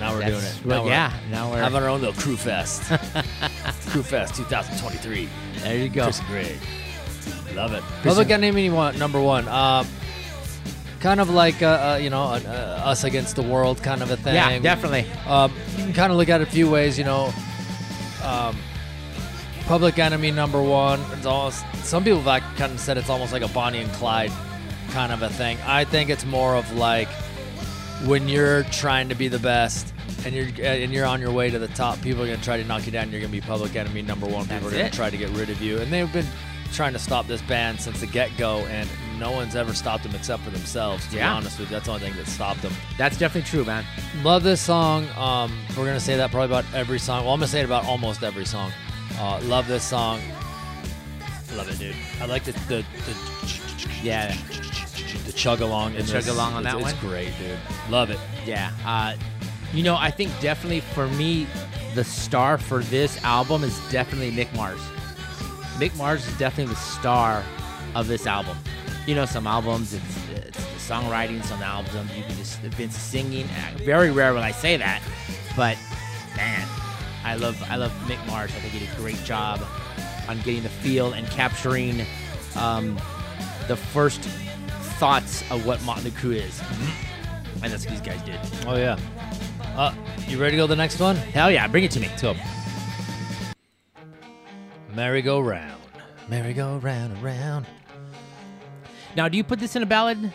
Now 0.00 0.12
we're 0.12 0.20
doing 0.20 0.32
That's- 0.32 0.58
it. 0.60 0.66
well, 0.66 0.84
Now 0.84 0.90
yeah, 0.90 1.12
now 1.30 1.50
we're 1.50 1.58
having 1.62 1.82
our 1.82 1.88
own 1.88 2.00
little 2.00 2.20
Crew 2.20 2.36
Fest. 2.36 2.82
Crew 3.90 4.02
Fest 4.02 4.34
2023. 4.34 5.28
there. 5.58 5.76
You 5.78 5.88
go. 5.88 6.04
Chris 6.04 6.18
and 6.18 6.28
Greg. 6.28 6.56
Love 7.54 7.72
it. 7.72 7.82
Public 8.02 8.30
Enemy 8.30 8.68
number 8.98 9.20
one. 9.20 9.46
Uh, 9.46 9.84
kind 10.98 11.20
of 11.20 11.30
like, 11.30 11.62
uh, 11.62 11.66
uh, 11.94 11.98
you 12.02 12.10
know, 12.10 12.22
uh, 12.24 12.80
us 12.84 13.04
against 13.04 13.36
the 13.36 13.42
world 13.42 13.80
kind 13.82 14.02
of 14.02 14.10
a 14.10 14.16
thing. 14.16 14.34
Yeah, 14.34 14.58
definitely. 14.58 15.06
Um, 15.26 15.52
you 15.76 15.84
can 15.84 15.92
kind 15.92 16.10
of 16.10 16.18
look 16.18 16.28
at 16.28 16.40
it 16.40 16.48
a 16.48 16.50
few 16.50 16.68
ways, 16.68 16.98
you 16.98 17.04
know. 17.04 17.32
Um, 18.24 18.56
Public 19.66 19.98
Enemy 19.98 20.30
number 20.30 20.62
one. 20.62 21.00
It's 21.12 21.26
almost, 21.26 21.64
some 21.84 22.04
people 22.04 22.20
have 22.22 22.42
kind 22.56 22.72
of 22.72 22.80
said 22.80 22.98
it's 22.98 23.08
almost 23.08 23.32
like 23.32 23.42
a 23.42 23.48
Bonnie 23.48 23.80
and 23.80 23.90
Clyde 23.94 24.30
kind 24.90 25.10
of 25.10 25.22
a 25.22 25.30
thing. 25.30 25.56
I 25.66 25.84
think 25.84 26.10
it's 26.10 26.24
more 26.26 26.54
of 26.54 26.70
like 26.74 27.08
when 28.04 28.28
you're 28.28 28.64
trying 28.64 29.08
to 29.08 29.14
be 29.14 29.28
the 29.28 29.38
best 29.38 29.92
and 30.26 30.34
you're 30.34 30.46
and 30.66 30.92
you're 30.92 31.06
on 31.06 31.20
your 31.20 31.32
way 31.32 31.48
to 31.50 31.58
the 31.58 31.68
top, 31.68 32.00
people 32.02 32.22
are 32.22 32.26
gonna 32.26 32.42
try 32.42 32.56
to 32.58 32.64
knock 32.64 32.84
you 32.86 32.92
down. 32.92 33.10
You're 33.10 33.20
gonna 33.20 33.32
be 33.32 33.40
Public 33.40 33.74
Enemy 33.74 34.02
number 34.02 34.26
one. 34.26 34.44
People 34.46 34.60
That's 34.60 34.66
are 34.66 34.70
gonna 34.76 34.84
it. 34.84 34.92
try 34.92 35.10
to 35.10 35.16
get 35.16 35.30
rid 35.30 35.48
of 35.50 35.60
you, 35.62 35.78
and 35.78 35.90
they've 35.92 36.12
been 36.12 36.26
trying 36.72 36.92
to 36.92 36.98
stop 36.98 37.26
this 37.26 37.40
band 37.42 37.80
since 37.80 38.00
the 38.00 38.06
get 38.06 38.30
go, 38.36 38.58
and 38.66 38.88
no 39.18 39.30
one's 39.32 39.56
ever 39.56 39.72
stopped 39.74 40.02
them 40.02 40.14
except 40.14 40.42
for 40.42 40.50
themselves. 40.50 41.06
To 41.08 41.16
Yeah. 41.16 41.30
be 41.30 41.36
honest 41.38 41.58
with 41.58 41.70
you, 41.70 41.76
that's 41.76 41.86
the 41.86 41.92
only 41.92 42.06
thing 42.06 42.16
that 42.16 42.26
stopped 42.26 42.62
them. 42.62 42.72
That's 42.98 43.16
definitely 43.16 43.48
true, 43.50 43.64
man. 43.64 43.84
Love 44.22 44.42
this 44.42 44.60
song. 44.60 45.08
Um, 45.16 45.52
we're 45.76 45.86
gonna 45.86 46.00
say 46.00 46.16
that 46.16 46.30
probably 46.30 46.46
about 46.54 46.64
every 46.74 46.98
song. 46.98 47.24
Well, 47.24 47.32
I'm 47.34 47.40
gonna 47.40 47.48
say 47.48 47.60
it 47.60 47.64
about 47.64 47.84
almost 47.86 48.22
every 48.22 48.44
song. 48.44 48.70
Uh, 49.18 49.40
love 49.44 49.66
this 49.68 49.84
song. 49.84 50.20
Love 51.54 51.68
it, 51.70 51.78
dude. 51.78 51.94
I 52.20 52.26
like 52.26 52.44
the 52.44 52.52
the 52.52 52.84
the, 53.06 53.88
Yeah, 54.02 54.34
the 55.26 55.32
chug 55.32 55.60
along. 55.60 55.94
The 55.94 56.02
chug 56.02 56.26
along 56.26 56.54
on 56.54 56.62
that 56.64 56.74
it's 56.74 56.82
one? 56.82 56.92
It's 56.92 57.00
great, 57.00 57.32
dude. 57.38 57.58
Love 57.90 58.10
it. 58.10 58.18
yeah. 58.44 58.72
Uh, 58.84 59.14
you 59.72 59.82
know, 59.82 59.96
I 59.96 60.10
think 60.10 60.30
definitely 60.40 60.80
for 60.80 61.06
me, 61.08 61.46
the 61.94 62.04
star 62.04 62.58
for 62.58 62.82
this 62.82 63.22
album 63.24 63.62
is 63.64 63.78
definitely 63.90 64.32
Mick 64.32 64.52
Mars. 64.54 64.80
Mick 65.78 65.96
Mars 65.96 66.26
is 66.26 66.36
definitely 66.38 66.72
the 66.74 66.80
star 66.80 67.42
of 67.94 68.06
this 68.08 68.26
album. 68.26 68.56
You 69.06 69.14
know, 69.14 69.26
some 69.26 69.46
albums 69.46 69.92
it's, 69.94 70.28
it's 70.30 70.56
the 70.58 70.92
songwriting, 70.94 71.44
some 71.44 71.62
albums 71.62 71.94
you 72.16 72.22
can 72.24 72.36
just 72.36 72.58
Vince 72.60 72.96
singing. 72.96 73.46
Uh, 73.46 73.78
Very 73.78 74.10
rare 74.10 74.34
when 74.34 74.42
I 74.42 74.50
say 74.52 74.76
that, 74.76 75.02
but 75.56 75.76
I 77.34 77.36
love 77.36 77.60
I 77.68 77.74
love 77.74 77.90
Mick 78.06 78.24
Mars. 78.28 78.52
I 78.52 78.60
think 78.60 78.74
he 78.74 78.78
did 78.78 78.88
a 78.92 78.94
great 78.94 79.20
job 79.24 79.60
on 80.28 80.36
getting 80.42 80.62
the 80.62 80.68
feel 80.68 81.14
and 81.14 81.26
capturing 81.30 82.06
um, 82.54 82.94
the 83.66 83.74
first 83.74 84.20
thoughts 85.00 85.42
of 85.50 85.66
what 85.66 85.82
Motley 85.82 86.12
Crue 86.12 86.36
is, 86.36 86.62
and 87.60 87.72
that's 87.72 87.84
what 87.84 87.90
these 87.90 88.00
guys 88.00 88.22
did. 88.22 88.38
Oh 88.68 88.76
yeah. 88.76 88.96
Uh, 89.74 89.92
you 90.28 90.40
ready 90.40 90.52
to 90.52 90.58
go 90.58 90.62
to 90.62 90.68
the 90.68 90.76
next 90.76 91.00
one? 91.00 91.16
Hell 91.16 91.50
yeah, 91.50 91.66
bring 91.66 91.82
it 91.82 91.90
to 91.90 91.98
me. 91.98 92.08
So, 92.16 92.36
merry-go-round, 94.94 95.82
merry-go-round 96.28 97.20
around. 97.20 97.66
Now, 99.16 99.28
do 99.28 99.36
you 99.36 99.42
put 99.42 99.58
this 99.58 99.74
in 99.74 99.82
a 99.82 99.86
ballad 99.86 100.32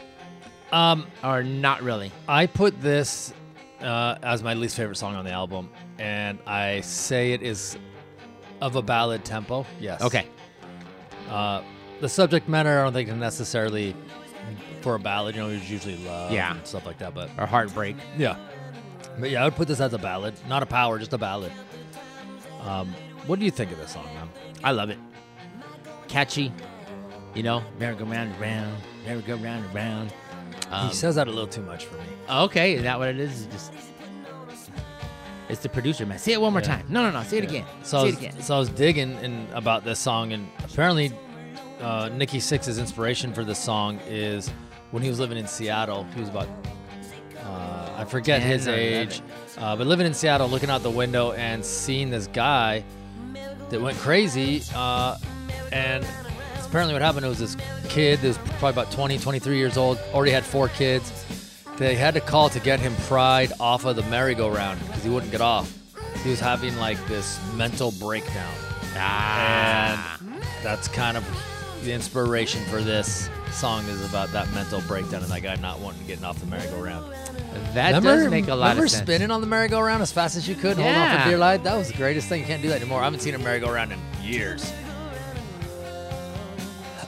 Um, 0.74 1.08
or 1.24 1.44
not 1.44 1.82
really? 1.82 2.12
I 2.28 2.46
put 2.46 2.82
this 2.82 3.34
uh, 3.80 4.18
as 4.22 4.44
my 4.44 4.54
least 4.54 4.76
favorite 4.76 4.98
song 4.98 5.16
on 5.16 5.24
the 5.24 5.32
album, 5.32 5.70
and 6.00 6.40
I 6.48 6.82
say 6.82 7.34
it 7.34 7.42
is 7.44 7.78
of 8.62 8.76
a 8.76 8.82
ballad 8.82 9.24
tempo. 9.26 9.66
Yes. 9.80 10.02
Okay. 10.02 10.26
Uh, 11.30 11.62
the 12.02 12.10
subject 12.10 12.48
matter, 12.50 12.80
I 12.80 12.84
don't 12.84 12.94
think 12.94 13.10
is 13.10 13.16
necessarily 13.16 13.96
for 14.82 14.96
a 14.96 15.00
ballad. 15.00 15.36
You 15.36 15.42
know, 15.44 15.50
it's 15.50 15.70
usually 15.70 15.98
love 15.98 16.32
Yeah. 16.32 16.56
and 16.56 16.66
stuff 16.66 16.86
like 16.86 16.98
that. 17.00 17.14
But 17.14 17.30
Or 17.38 17.46
heartbreak. 17.46 17.98
yeah, 18.18 18.38
but 19.20 19.30
yeah, 19.30 19.42
I 19.42 19.46
would 19.46 19.56
put 19.56 19.68
this 19.68 19.80
as 19.82 19.94
a 19.94 19.98
ballad, 19.98 20.34
not 20.48 20.64
a 20.64 20.66
power, 20.66 20.98
just 20.98 21.14
a 21.14 21.18
ballad. 21.18 21.52
Um, 22.64 22.94
what 23.28 23.38
do 23.40 23.46
you 23.46 23.52
think 23.52 23.72
of 23.72 23.78
this 23.78 23.92
song, 23.92 24.06
man? 24.16 24.30
I 24.64 24.72
love 24.72 24.90
it. 24.90 24.98
Catchy. 26.08 26.52
You 27.36 27.44
know, 27.44 27.64
merry-go-round 27.78 28.34
around, 28.42 28.76
merry-go-round 29.06 29.76
around. 29.76 30.14
Um, 30.72 30.88
he 30.88 30.94
says 30.96 31.16
that 31.16 31.28
a 31.28 31.32
little 31.32 31.48
too 31.48 31.62
much 31.62 31.86
for 31.86 31.96
me. 31.98 32.04
okay, 32.30 32.74
is 32.74 32.84
that 32.84 32.98
what 32.98 33.08
it 33.08 33.20
is? 33.20 33.44
It's 33.46 33.54
just 33.54 33.72
it's 35.50 35.62
the 35.62 35.70
producer, 35.70 36.06
man. 36.06 36.20
Say 36.20 36.34
it 36.34 36.42
one 36.42 36.54
more 36.54 36.62
Yeah. 36.62 36.68
time. 36.78 36.86
No, 36.90 37.02
no, 37.04 37.12
no. 37.12 37.24
Say 37.24 37.40
it 37.40 37.44
again. 37.44 37.66
So 37.84 37.98
I 37.98 38.02
Say 38.02 38.06
was, 38.06 38.14
it 38.16 38.18
again. 38.20 38.42
so 38.42 38.56
I 38.56 38.60
was 38.60 38.70
digging 38.70 39.18
in 39.24 39.48
about 39.54 39.84
this 39.84 40.00
song, 40.00 40.32
and 40.34 40.48
apparently, 40.64 41.12
uh, 41.82 42.10
Nikki 42.14 42.38
Sixx's 42.40 42.78
inspiration 42.78 43.34
for 43.34 43.44
this 43.44 43.58
song 43.60 44.00
is 44.08 44.50
when 44.92 45.02
he 45.04 45.10
was 45.10 45.20
living 45.20 45.38
in 45.38 45.48
Seattle. 45.48 46.06
He 46.14 46.20
was 46.20 46.30
about, 46.30 46.48
uh, 47.46 47.90
I 47.98 48.06
forget 48.06 48.42
his 48.42 48.68
age, 48.68 49.22
uh, 49.58 49.76
but 49.76 49.88
living 49.88 50.06
in 50.06 50.14
Seattle, 50.14 50.48
looking 50.50 50.70
out 50.70 50.84
the 50.84 50.90
window 50.90 51.32
and 51.34 51.64
seeing 51.64 52.10
this 52.10 52.28
guy 52.28 52.84
that 53.70 53.80
went 53.82 53.98
crazy, 53.98 54.64
uh, 54.76 55.18
and 55.72 56.06
apparently 56.66 56.94
what 56.94 57.02
happened 57.02 57.26
it 57.26 57.30
was 57.30 57.40
this 57.40 57.56
kid 57.88 58.20
that 58.22 58.28
was 58.28 58.38
probably 58.60 58.70
about 58.70 58.92
20, 58.92 59.18
23 59.18 59.58
years 59.58 59.78
old, 59.78 59.98
already 60.14 60.32
had 60.32 60.44
four 60.46 60.68
kids. 60.70 61.12
They 61.80 61.96
had 61.96 62.14
to 62.16 62.22
call 62.22 62.50
to 62.50 62.60
get 62.60 62.82
him 62.82 62.94
pried 63.08 63.54
off 63.60 63.86
of 63.86 63.96
the 63.96 64.04
merry-go-round 64.04 64.80
because 64.86 65.02
he 65.02 65.10
wouldn't 65.10 65.32
get 65.32 65.40
off. 65.42 65.74
He 66.24 66.30
was 66.30 66.40
having 66.42 66.76
like 66.78 66.98
this 67.08 67.40
mental 67.56 67.92
breakdown. 67.92 68.54
Ah. 68.98 70.18
And 70.20 70.44
that's 70.62 70.90
kind 70.90 71.16
of 71.16 71.24
the 71.84 71.94
inspiration 71.94 72.62
for 72.66 72.82
this 72.82 73.30
song 73.54 73.86
is 73.86 74.04
about 74.08 74.30
that 74.34 74.52
mental 74.54 74.82
breakdown 74.82 75.24
and 75.24 75.32
that 75.32 75.42
guy 75.42 75.56
not 75.56 75.80
wanting 75.80 76.02
to 76.02 76.08
get 76.08 76.22
off 76.22 76.38
the 76.40 76.48
merry-go-round. 76.48 77.14
that 77.74 77.88
remember, 77.96 78.24
does 78.24 78.30
make 78.30 78.50
a 78.50 78.56
lot 78.56 78.70
remember 78.72 78.84
of 78.84 78.92
sense. 78.92 79.02
Remember 79.02 79.12
spinning 79.14 79.32
on 79.32 79.40
the 79.40 79.48
merry-go-round 79.48 80.02
as 80.04 80.12
fast 80.12 80.36
as 80.36 80.50
you 80.50 80.56
could, 80.56 80.76
holding 80.76 80.86
on 80.86 80.92
Yeah. 80.94 81.24
for 81.24 81.30
dear 81.30 81.38
life? 81.38 81.64
That 81.64 81.78
was 81.78 81.88
the 81.88 81.94
greatest 81.98 82.28
thing. 82.28 82.42
You 82.42 82.48
can't 82.48 82.62
do 82.62 82.68
that 82.68 82.82
anymore. 82.82 83.00
I 83.00 83.06
haven't 83.06 83.22
seen 83.22 83.36
a 83.36 83.40
merry-go-round 83.40 83.94
in 83.94 84.00
years. 84.22 84.72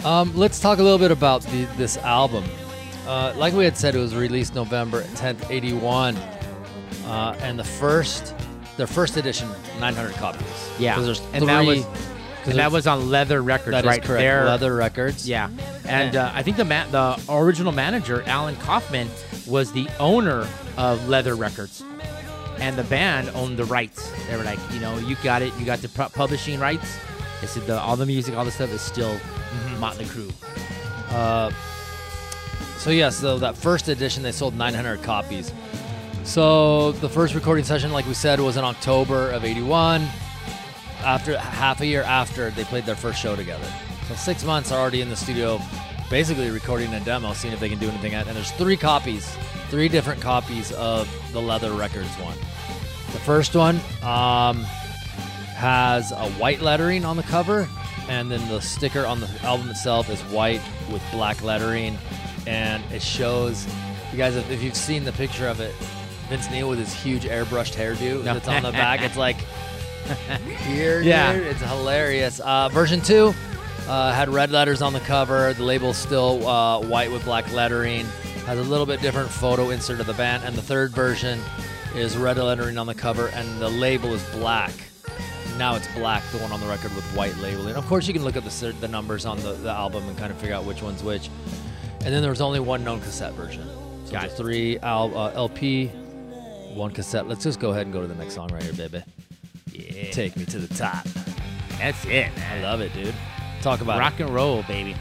Um, 0.05 0.31
let's 0.35 0.59
talk 0.61 0.79
a 0.79 0.83
little 0.83 0.97
bit 0.97 1.11
about 1.11 1.41
the, 1.43 1.65
this 1.77 1.97
album. 1.97 2.45
Uh, 3.11 3.33
like 3.35 3.53
we 3.53 3.65
had 3.65 3.75
said, 3.77 3.93
it 3.93 3.99
was 3.99 4.15
released 4.15 4.55
November 4.55 5.03
10th, 5.15 5.51
81. 5.51 6.15
Uh, 7.05 7.35
and 7.41 7.59
the 7.59 7.63
first, 7.63 8.33
their 8.77 8.87
first 8.87 9.17
edition, 9.17 9.49
900 9.81 10.13
copies. 10.13 10.47
Yeah. 10.79 10.97
there's 11.01 11.19
And 11.33 11.45
that 11.49 11.65
three- 11.65 11.79
was- 11.79 11.85
And 12.45 12.57
that 12.57 12.71
was 12.71 12.87
on 12.87 13.09
Leather 13.09 13.41
Records, 13.43 13.71
that 13.71 13.83
is 13.83 13.87
right 13.89 14.01
correct. 14.01 14.21
there. 14.21 14.45
Leather 14.45 14.73
Records. 14.73 15.27
Yeah, 15.29 15.49
and 15.85 16.15
uh, 16.15 16.31
I 16.33 16.41
think 16.41 16.55
the 16.57 16.63
ma- 16.65 16.87
the 16.89 17.21
original 17.29 17.71
manager 17.73 18.23
Allan 18.25 18.55
Coffman 18.55 19.09
was 19.45 19.71
the 19.73 19.87
owner 19.99 20.47
of 20.77 21.07
Leather 21.07 21.35
Records, 21.35 21.83
and 22.57 22.75
the 22.77 22.83
band 22.85 23.29
owned 23.35 23.57
the 23.57 23.65
rights. 23.65 24.09
They 24.27 24.37
were 24.37 24.43
like, 24.43 24.57
you 24.73 24.79
know, 24.79 24.97
you 24.97 25.15
got 25.23 25.43
it, 25.43 25.53
you 25.59 25.65
got 25.65 25.79
the 25.83 25.89
pu- 25.89 26.09
publishing 26.09 26.59
rights. 26.59 26.97
They 27.41 27.47
said 27.47 27.67
the, 27.67 27.77
all 27.79 27.95
the 27.95 28.07
music, 28.07 28.35
all 28.35 28.45
the 28.45 28.49
stuff 28.51 28.71
is 28.73 28.81
still 28.81 29.19
Motley 29.79 30.05
Crue. 30.05 30.31
So 32.81 32.89
yeah, 32.89 33.11
so 33.11 33.37
that 33.37 33.55
first 33.55 33.89
edition 33.89 34.23
they 34.23 34.31
sold 34.31 34.55
900 34.55 35.03
copies. 35.03 35.53
So 36.23 36.93
the 36.93 37.07
first 37.07 37.35
recording 37.35 37.63
session, 37.63 37.91
like 37.91 38.07
we 38.07 38.15
said, 38.15 38.39
was 38.39 38.57
in 38.57 38.63
October 38.63 39.29
of 39.29 39.45
'81. 39.45 40.01
After 41.03 41.37
half 41.37 41.81
a 41.81 41.85
year 41.85 42.01
after 42.01 42.49
they 42.49 42.63
played 42.63 42.87
their 42.87 42.95
first 42.95 43.21
show 43.21 43.35
together, 43.35 43.67
so 44.07 44.15
six 44.15 44.43
months 44.43 44.71
already 44.71 45.01
in 45.01 45.09
the 45.09 45.15
studio, 45.15 45.61
basically 46.09 46.49
recording 46.49 46.91
a 46.95 46.99
demo, 47.01 47.33
seeing 47.33 47.53
if 47.53 47.59
they 47.59 47.69
can 47.69 47.77
do 47.77 47.87
anything. 47.87 48.15
And 48.15 48.27
there's 48.29 48.49
three 48.53 48.77
copies, 48.77 49.31
three 49.69 49.87
different 49.87 50.19
copies 50.19 50.71
of 50.71 51.07
the 51.33 51.41
Leather 51.41 51.73
Records 51.73 52.09
one. 52.15 52.37
The 53.11 53.19
first 53.19 53.55
one 53.55 53.75
um, 54.01 54.63
has 55.53 56.11
a 56.11 56.31
white 56.39 56.61
lettering 56.61 57.05
on 57.05 57.15
the 57.15 57.23
cover, 57.23 57.69
and 58.09 58.31
then 58.31 58.47
the 58.49 58.59
sticker 58.59 59.05
on 59.05 59.19
the 59.19 59.29
album 59.43 59.69
itself 59.69 60.09
is 60.09 60.19
white 60.21 60.61
with 60.91 61.03
black 61.11 61.43
lettering, 61.43 61.99
and 62.47 62.83
it 62.91 63.01
shows. 63.01 63.65
You 64.11 64.17
guys, 64.17 64.35
if 64.35 64.49
if 64.51 64.61
you've 64.61 64.75
seen 64.75 65.03
the 65.03 65.13
picture 65.13 65.47
of 65.47 65.59
it, 65.59 65.73
Vince 66.29 66.49
Neil 66.51 66.69
with 66.69 66.79
his 66.79 66.93
huge 66.93 67.23
airbrushed 67.23 67.75
hairdo 67.75 68.23
No. 68.23 68.33
that's 68.33 68.47
on 68.47 68.63
the 68.63 68.71
back, 68.71 69.01
it's 69.01 69.17
like 69.17 69.37
here, 70.65 71.01
Yeah. 71.01 71.33
dude. 71.33 71.47
It's 71.47 71.61
hilarious. 71.61 72.39
Uh, 72.39 72.69
version 72.69 73.01
two 73.01 73.33
uh, 73.87 74.11
had 74.13 74.29
red 74.29 74.51
letters 74.51 74.81
on 74.81 74.93
the 74.93 74.99
cover. 75.01 75.53
The 75.53 75.63
label's 75.63 75.97
still 75.97 76.47
uh, 76.47 76.81
white 76.81 77.11
with 77.11 77.23
black 77.25 77.51
lettering. 77.53 78.05
Has 78.45 78.57
a 78.59 78.63
little 78.63 78.85
bit 78.85 79.01
different 79.01 79.29
photo 79.29 79.69
insert 79.69 79.99
of 79.99 80.07
the 80.07 80.13
band. 80.13 80.43
And 80.43 80.55
the 80.55 80.61
third 80.61 80.91
version 80.91 81.39
is 81.95 82.17
red 82.17 82.37
lettering 82.37 82.77
on 82.77 82.87
the 82.87 82.95
cover, 82.95 83.27
and 83.29 83.61
the 83.61 83.69
label 83.69 84.13
is 84.13 84.23
black. 84.31 84.71
Now 85.57 85.75
it's 85.75 85.87
black, 85.93 86.23
the 86.31 86.37
one 86.39 86.51
on 86.51 86.59
the 86.59 86.65
record 86.67 86.95
with 86.95 87.03
white 87.15 87.35
labeling. 87.37 87.75
Of 87.75 87.85
course, 87.87 88.07
you 88.07 88.13
can 88.13 88.23
look 88.23 88.35
at 88.35 88.43
the, 88.43 88.75
the 88.79 88.87
numbers 88.87 89.25
on 89.25 89.37
the, 89.41 89.53
the 89.53 89.69
album 89.69 90.07
and 90.07 90.17
kind 90.17 90.31
of 90.31 90.37
figure 90.39 90.55
out 90.55 90.65
which 90.65 90.81
one's 90.81 91.03
which. 91.03 91.29
And 92.03 92.13
then 92.13 92.21
there 92.21 92.31
was 92.31 92.41
only 92.41 92.59
one 92.59 92.83
known 92.83 92.99
cassette 93.01 93.33
version. 93.33 93.67
So 94.05 94.11
Got 94.13 94.25
it. 94.25 94.31
three 94.31 94.79
al- 94.79 95.15
uh, 95.17 95.31
LP, 95.33 95.87
one 96.73 96.91
cassette. 96.91 97.27
Let's 97.27 97.43
just 97.43 97.59
go 97.59 97.69
ahead 97.71 97.83
and 97.83 97.93
go 97.93 98.01
to 98.01 98.07
the 98.07 98.15
next 98.15 98.33
song 98.33 98.49
right 98.51 98.63
here, 98.63 98.73
baby. 98.73 99.03
Yeah. 99.71 100.11
Take 100.11 100.35
me 100.35 100.45
to 100.45 100.57
the 100.59 100.73
top. 100.73 101.05
That's 101.77 102.03
it, 102.05 102.31
I 102.51 102.61
love 102.61 102.81
it, 102.81 102.93
dude. 102.93 103.13
Talk 103.61 103.81
about 103.81 103.99
Rock 103.99 104.19
and 104.19 104.29
roll, 104.29 104.63
baby. 104.63 104.95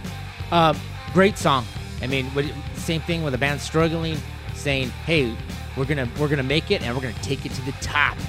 Um, 0.53 0.79
great 1.13 1.39
song. 1.39 1.65
I 2.03 2.07
mean, 2.07 2.31
same 2.75 3.01
thing 3.03 3.23
with 3.23 3.35
a 3.35 3.39
band 3.39 3.61
struggling, 3.61 4.17
saying, 4.55 4.91
"Hey, 5.07 5.35
we're 5.77 5.85
gonna 5.87 6.09
we're 6.19 6.29
gonna 6.29 6.43
make 6.43 6.71
it, 6.71 6.83
and 6.83 6.95
we're 6.95 7.03
gonna 7.03 7.15
take 7.23 7.45
it 7.47 7.53
to 7.53 7.63
the 7.63 7.73
top." 7.81 8.17
it. 8.19 8.25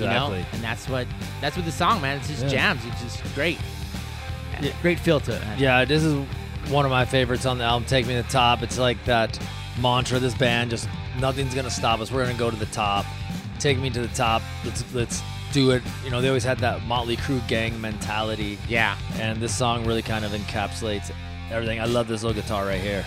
You 0.00 0.06
know, 0.06 0.32
Exactly. 0.32 0.46
and 0.52 0.62
that's 0.62 0.88
what 0.88 1.06
that's 1.40 1.56
what 1.56 1.64
the 1.66 1.72
song, 1.72 2.00
man. 2.00 2.18
It's 2.18 2.28
just 2.28 2.42
Yeah. 2.44 2.48
jams. 2.74 2.82
It's 2.86 3.02
just 3.02 3.34
great. 3.34 3.58
Yeah. 4.60 4.72
Great 4.82 4.98
feel 5.00 5.18
to 5.20 5.34
it. 5.36 5.40
man. 5.42 5.58
Yeah, 5.58 5.84
this 5.84 6.02
is 6.04 6.24
one 6.68 6.84
of 6.84 6.90
my 6.90 7.04
favorites 7.04 7.46
on 7.46 7.58
the 7.58 7.64
album. 7.64 7.86
Take 7.86 8.06
me 8.06 8.14
to 8.14 8.22
the 8.22 8.28
top. 8.28 8.62
It's 8.62 8.78
like 8.78 9.02
that 9.04 9.38
mantra. 9.80 10.16
of 10.16 10.22
This 10.22 10.34
band 10.34 10.70
just 10.70 10.88
nothing's 11.18 11.54
gonna 11.54 11.70
stop 11.70 12.00
us. 12.00 12.10
We're 12.10 12.24
gonna 12.24 12.38
go 12.38 12.50
to 12.50 12.56
the 12.56 12.66
top. 12.66 13.06
Take 13.58 13.78
me 13.78 13.90
to 13.90 14.00
the 14.00 14.14
top. 14.14 14.42
Let's 14.64 14.84
let's 14.94 15.22
do 15.52 15.70
it. 15.70 15.82
You 16.04 16.10
know, 16.10 16.20
they 16.20 16.28
always 16.28 16.44
had 16.44 16.58
that 16.58 16.82
Motley 16.84 17.16
Crue 17.16 17.46
gang 17.48 17.80
mentality, 17.80 18.58
yeah. 18.68 18.96
and 19.14 19.40
this 19.40 19.54
song 19.54 19.84
really 19.84 20.02
kind 20.02 20.24
of 20.24 20.32
encapsulates 20.32 21.10
everything. 21.50 21.80
I 21.80 21.86
love 21.86 22.08
this 22.08 22.22
little 22.22 22.40
guitar 22.40 22.66
right 22.66 22.80
here. 22.80 23.04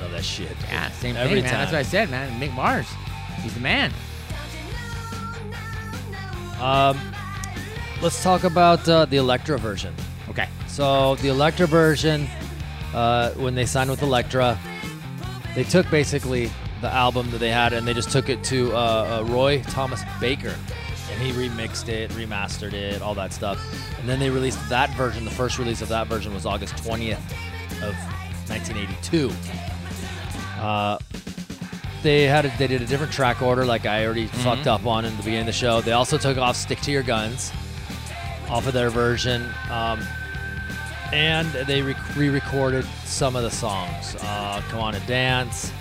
Love 0.00 0.12
that 0.12 0.24
shit. 0.24 0.56
Yeah, 0.68 0.90
same 0.92 1.16
Every 1.16 1.40
thing, 1.40 1.44
man. 1.44 1.52
That's 1.52 1.72
what 1.72 1.78
I 1.78 1.82
said, 1.82 2.10
man. 2.10 2.40
Mick 2.40 2.54
Mars, 2.54 2.86
he's 3.42 3.54
the 3.54 3.60
man. 3.60 3.92
Um, 6.60 6.98
let's 8.02 8.22
talk 8.22 8.44
about 8.44 8.88
uh, 8.88 9.04
the 9.04 9.16
Elektra 9.16 9.58
version. 9.58 9.94
Okay. 10.36 10.50
So 10.66 11.14
the 11.16 11.28
Elektra 11.28 11.66
version, 11.66 12.28
uh, 12.92 13.30
when 13.32 13.54
they 13.54 13.64
signed 13.64 13.88
with 13.88 14.02
Elektra, 14.02 14.58
they 15.54 15.64
took 15.64 15.90
basically 15.90 16.50
the 16.82 16.92
album 16.92 17.30
that 17.30 17.38
they 17.38 17.48
had 17.48 17.72
and 17.72 17.88
they 17.88 17.94
just 17.94 18.10
took 18.10 18.28
it 18.28 18.44
to 18.44 18.70
uh, 18.74 19.22
uh, 19.22 19.32
Roy 19.32 19.62
Thomas 19.62 20.02
Baker, 20.20 20.54
and 21.10 21.22
he 21.22 21.32
remixed 21.32 21.88
it, 21.88 22.10
remastered 22.10 22.74
it, 22.74 23.00
all 23.00 23.14
that 23.14 23.32
stuff, 23.32 23.58
and 23.98 24.06
then 24.06 24.18
they 24.18 24.28
released 24.28 24.58
that 24.68 24.90
version. 24.90 25.24
The 25.24 25.30
first 25.30 25.58
release 25.58 25.80
of 25.80 25.88
that 25.88 26.06
version 26.06 26.34
was 26.34 26.44
August 26.44 26.74
20th 26.76 27.16
of 27.82 27.94
1982. 28.50 29.32
Uh, 30.60 30.98
they 32.02 32.24
had 32.24 32.44
a, 32.44 32.52
they 32.58 32.66
did 32.66 32.82
a 32.82 32.86
different 32.86 33.10
track 33.10 33.40
order, 33.40 33.64
like 33.64 33.86
I 33.86 34.04
already 34.04 34.26
fucked 34.26 34.66
up 34.66 34.84
on 34.84 35.06
in 35.06 35.12
the 35.16 35.22
beginning 35.22 35.40
of 35.40 35.46
the 35.46 35.52
show. 35.52 35.80
They 35.80 35.92
also 35.92 36.18
took 36.18 36.36
off 36.36 36.56
"Stick 36.56 36.80
to 36.82 36.92
Your 36.92 37.02
Guns" 37.02 37.52
off 38.50 38.66
of 38.66 38.74
their 38.74 38.90
version. 38.90 39.48
Um, 39.70 40.06
and 41.12 41.50
they 41.66 41.82
re-recorded 42.16 42.84
some 43.04 43.36
of 43.36 43.42
the 43.42 43.50
songs 43.50 44.16
uh, 44.20 44.62
come 44.68 44.80
on 44.80 44.94
and 44.94 45.06
dance 45.06 45.72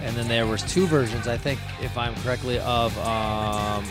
and 0.00 0.16
then 0.16 0.26
there 0.28 0.46
was 0.46 0.62
two 0.62 0.86
versions 0.86 1.28
i 1.28 1.36
think 1.36 1.60
if 1.82 1.96
i'm 1.98 2.14
correctly 2.16 2.58
of 2.60 2.96
um, 2.98 3.84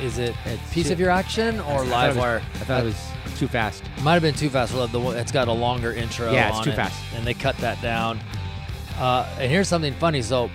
is 0.00 0.18
it 0.18 0.34
a 0.46 0.58
piece 0.72 0.90
of 0.90 1.00
your 1.00 1.10
action 1.10 1.58
or 1.60 1.82
livewire 1.84 2.38
I 2.38 2.64
thought 2.64 2.82
it 2.82 2.86
was 2.86 3.08
too 3.36 3.48
fast. 3.48 3.82
it 3.96 4.02
might 4.02 4.14
have 4.14 4.22
been 4.22 4.34
too 4.34 4.50
fast. 4.50 4.74
Well, 4.74 4.86
the 4.88 4.98
one- 4.98 5.16
it's 5.16 5.30
got 5.32 5.48
a 5.48 5.52
longer 5.52 5.92
intro. 5.92 6.32
Yeah, 6.32 6.48
it's 6.48 6.58
on 6.58 6.64
too 6.64 6.70
it, 6.70 6.76
fast. 6.76 7.00
and 7.14 7.24
they 7.24 7.34
cut 7.34 7.56
that 7.58 7.80
down. 7.80 8.20
Uh, 8.98 9.28
and 9.38 9.50
here's 9.50 9.68
something 9.68 9.94
funny. 9.94 10.22
So, 10.22 10.50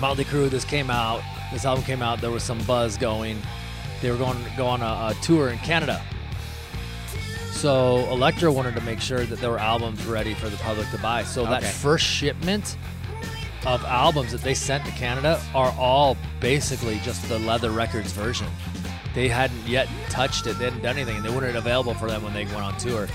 Motley 0.00 0.24
Crue, 0.24 0.50
this 0.50 0.64
came 0.64 0.90
out. 0.90 1.22
This 1.52 1.64
album 1.64 1.84
came 1.84 2.02
out. 2.02 2.20
There 2.20 2.32
was 2.32 2.42
some 2.42 2.58
buzz 2.64 2.96
going. 2.96 3.40
They 4.02 4.10
were 4.10 4.16
going 4.16 4.42
to 4.42 4.50
go 4.56 4.66
on 4.66 4.82
a, 4.82 4.84
a 4.84 5.14
tour 5.22 5.50
in 5.50 5.58
Canada. 5.58 6.02
So 7.56 8.06
Elektra 8.10 8.52
wanted 8.52 8.74
to 8.74 8.82
make 8.82 9.00
sure 9.00 9.24
that 9.24 9.40
there 9.40 9.50
were 9.50 9.58
albums 9.58 10.04
ready 10.04 10.34
for 10.34 10.48
the 10.50 10.58
public 10.58 10.90
to 10.90 10.98
buy. 10.98 11.24
So 11.24 11.44
that 11.46 11.62
Okay. 11.62 11.72
first 11.72 12.04
shipment 12.04 12.76
of 13.64 13.82
albums 13.84 14.30
that 14.32 14.42
they 14.42 14.52
sent 14.54 14.84
to 14.84 14.90
Canada 14.92 15.40
are 15.54 15.74
all 15.78 16.16
basically 16.38 17.00
just 17.02 17.26
the 17.28 17.38
Leather 17.38 17.70
Records 17.70 18.12
version. 18.12 18.46
They 19.14 19.28
hadn't 19.28 19.66
yet 19.66 19.88
touched 20.10 20.46
it. 20.46 20.58
They 20.58 20.64
hadn't 20.64 20.82
done 20.82 20.96
anything. 20.96 21.22
They 21.22 21.30
weren't 21.30 21.56
available 21.56 21.94
for 21.94 22.08
them 22.08 22.22
when 22.22 22.34
they 22.34 22.44
went 22.44 22.58
on 22.58 22.76
tour. 22.76 23.08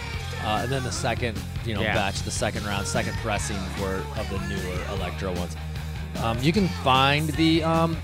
Uh, 0.43 0.61
and 0.63 0.71
then 0.71 0.83
the 0.83 0.91
second, 0.91 1.39
you 1.63 1.75
know, 1.75 1.81
Yeah. 1.81 1.93
batch, 1.93 2.23
the 2.23 2.31
second 2.31 2.65
round, 2.65 2.87
second 2.87 3.13
pressing 3.21 3.57
were 3.79 4.01
of 4.17 4.27
the 4.31 4.39
newer 4.47 4.83
Elektra 4.95 5.31
ones. 5.31 5.55
Um, 6.23 6.39
you 6.41 6.51
can 6.51 6.67
find 6.83 7.29
the, 7.29 7.63
um, 7.63 7.95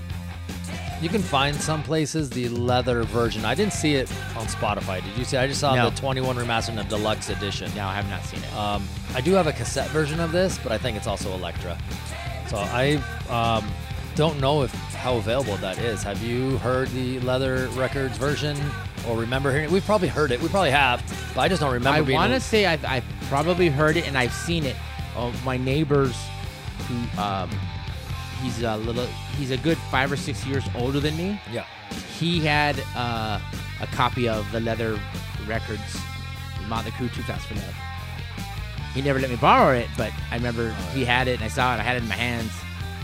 you 1.00 1.08
can 1.08 1.22
find 1.22 1.54
some 1.54 1.82
places 1.82 2.28
the 2.30 2.48
leather 2.48 3.04
version. 3.04 3.44
I 3.44 3.54
didn't 3.54 3.72
see 3.72 3.94
it 3.94 4.10
on 4.36 4.46
Spotify. 4.46 5.02
Did 5.04 5.16
you 5.16 5.24
see? 5.24 5.36
I 5.36 5.46
just 5.46 5.60
saw 5.60 5.74
No. 5.74 5.90
the 5.90 5.96
21 5.96 6.36
remastered 6.36 6.70
and 6.70 6.78
the 6.78 6.84
deluxe 6.84 7.28
edition. 7.30 7.70
No, 7.76 7.86
I 7.86 7.94
have 7.94 8.08
not 8.10 8.24
seen 8.24 8.42
it. 8.42 8.52
Um, 8.54 8.86
I 9.14 9.20
do 9.20 9.32
have 9.34 9.46
a 9.46 9.52
cassette 9.52 9.88
version 9.90 10.18
of 10.20 10.32
this, 10.32 10.58
but 10.58 10.72
I 10.72 10.78
think 10.78 10.96
it's 10.96 11.06
also 11.06 11.32
Elektra. 11.34 11.78
So 12.48 12.56
I 12.56 13.00
um, 13.28 13.68
don't 14.16 14.40
know 14.40 14.62
if 14.62 14.72
how 14.94 15.16
available 15.16 15.56
that 15.58 15.78
is. 15.78 16.02
Have 16.02 16.22
you 16.22 16.58
heard 16.58 16.88
the 16.88 17.20
Leather 17.20 17.68
Records 17.74 18.18
version, 18.18 18.56
or 19.08 19.16
remember 19.16 19.50
hearing 19.50 19.66
it? 19.66 19.70
We've 19.70 19.84
probably 19.84 20.08
heard 20.08 20.32
it. 20.32 20.40
We 20.40 20.48
probably 20.48 20.72
have, 20.72 21.02
but 21.34 21.42
I 21.42 21.48
just 21.48 21.60
don't 21.60 21.72
remember. 21.72 22.00
I 22.00 22.02
being 22.02 22.18
want 22.18 22.32
to 22.32 22.40
say 22.40 22.66
I've, 22.66 22.84
I've 22.84 23.04
probably 23.28 23.68
heard 23.68 23.96
it 23.96 24.08
and 24.08 24.18
I've 24.18 24.32
seen 24.32 24.64
it. 24.64 24.74
Oh, 25.16 25.32
my 25.44 25.56
neighbors, 25.56 26.16
who 26.88 27.20
um, 27.20 27.50
he's 28.42 28.62
a 28.62 28.76
little, 28.78 29.06
he's 29.38 29.50
a 29.50 29.56
good 29.56 29.78
five 29.90 30.10
or 30.12 30.16
six 30.16 30.44
years 30.46 30.64
older 30.74 31.00
than 31.00 31.16
me. 31.16 31.40
Yeah. 31.52 31.64
He 32.18 32.40
had 32.40 32.78
uh, 32.96 33.40
a 33.80 33.86
copy 33.88 34.28
of 34.28 34.50
the 34.52 34.60
Leather 34.60 34.98
Records 35.46 35.80
Motley 36.68 36.90
Crue 36.92 37.12
Too 37.14 37.22
Fast 37.22 37.46
for 37.46 37.54
Love. 37.54 37.74
He 38.94 39.02
never 39.02 39.18
let 39.20 39.30
me 39.30 39.36
borrow 39.36 39.76
it, 39.76 39.88
but 39.96 40.12
I 40.30 40.36
remember 40.36 40.74
Oh, 40.76 40.82
he 40.94 41.04
had 41.04 41.28
it 41.28 41.34
and 41.36 41.44
I 41.44 41.48
saw 41.48 41.74
it. 41.74 41.78
I 41.78 41.82
had 41.82 41.96
it 41.96 42.02
in 42.02 42.08
my 42.08 42.14
hands 42.16 42.52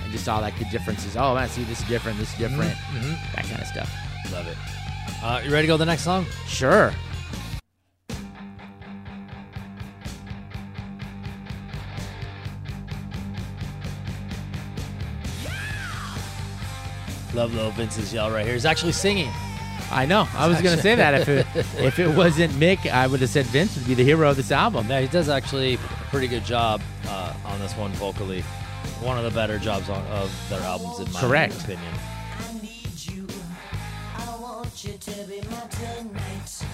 and 0.02 0.10
just 0.12 0.24
saw 0.24 0.38
like 0.38 0.58
the 0.58 0.64
differences. 0.66 1.16
Oh 1.16 1.34
man, 1.34 1.48
see 1.48 1.62
this 1.64 1.80
is 1.80 1.88
different. 1.88 2.18
This 2.18 2.32
is 2.32 2.38
different. 2.38 2.72
Mhm. 2.72 3.34
That 3.34 3.44
kind 3.44 3.60
of 3.60 3.66
stuff. 3.68 3.90
Love 4.32 4.46
it. 4.48 4.56
Uh, 5.22 5.40
you 5.44 5.50
ready 5.52 5.66
to 5.66 5.68
go 5.68 5.74
to 5.74 5.78
the 5.78 5.84
next 5.86 6.02
song? 6.02 6.26
Sure. 6.46 6.92
Love 17.34 17.52
little 17.52 17.72
Vince's 17.72 18.12
yell 18.12 18.30
right 18.30 18.44
here. 18.44 18.54
He's 18.54 18.64
actually 18.64 18.92
singing. 18.92 19.30
I 19.90 20.06
know. 20.06 20.28
I 20.34 20.46
was 20.46 20.60
gonna 20.62 20.80
say 20.80 20.94
that 20.94 21.14
if 21.14 21.28
it 21.28 21.46
if 21.78 21.98
it 21.98 22.08
wasn't 22.08 22.52
Mick, 22.54 22.86
I 22.90 23.06
would 23.06 23.20
have 23.20 23.30
said 23.30 23.44
Vince 23.46 23.76
would 23.76 23.86
be 23.86 23.94
the 23.94 24.04
hero 24.04 24.30
of 24.30 24.36
this 24.36 24.52
album. 24.52 24.88
Yeah, 24.88 25.00
he 25.00 25.08
does 25.08 25.28
actually 25.28 25.74
a 25.74 25.78
pretty 26.10 26.28
good 26.28 26.44
job 26.44 26.80
uh, 27.08 27.34
on 27.44 27.58
this 27.58 27.76
one 27.76 27.90
vocally. 27.92 28.42
One 29.00 29.18
of 29.18 29.24
the 29.24 29.30
better 29.30 29.58
jobs 29.58 29.88
on, 29.88 30.00
of 30.06 30.32
their 30.48 30.60
albums, 30.60 31.00
in 31.00 31.12
my 31.12 31.20
Correct. 31.20 31.60
opinion. 31.62 31.94
I 32.38 32.52
need 32.62 32.88
you. 32.98 33.26
I 34.16 34.36
want 34.40 34.84
you 34.84 34.92
to 34.92 35.24
be 35.24 35.40
my 35.50 35.60
tonight. 35.68 36.64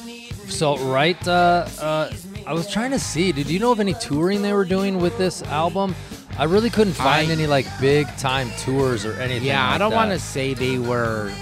You 0.00 0.06
need 0.06 0.38
me. 0.44 0.50
So 0.50 0.76
right, 0.78 1.28
uh, 1.28 1.66
uh, 1.80 2.12
I 2.46 2.52
was 2.52 2.70
trying 2.70 2.90
to 2.90 2.98
see. 2.98 3.30
Did 3.32 3.48
you 3.48 3.60
know 3.60 3.72
of 3.72 3.80
any 3.80 3.94
touring 3.94 4.42
they 4.42 4.52
were 4.52 4.64
doing 4.64 4.98
with 4.98 5.16
this 5.18 5.42
album? 5.44 5.94
I 6.38 6.44
really 6.44 6.70
couldn't 6.70 6.92
find 6.94 7.28
I- 7.28 7.32
any 7.32 7.46
like 7.46 7.66
big 7.80 8.06
time 8.18 8.50
tours 8.58 9.04
or 9.06 9.12
anything. 9.14 9.46
Yeah, 9.48 9.70
I 9.70 9.78
don't 9.78 9.92
want 9.92 10.10
to 10.10 10.18
say 10.18 10.54
they 10.54 10.78
were 10.78 11.32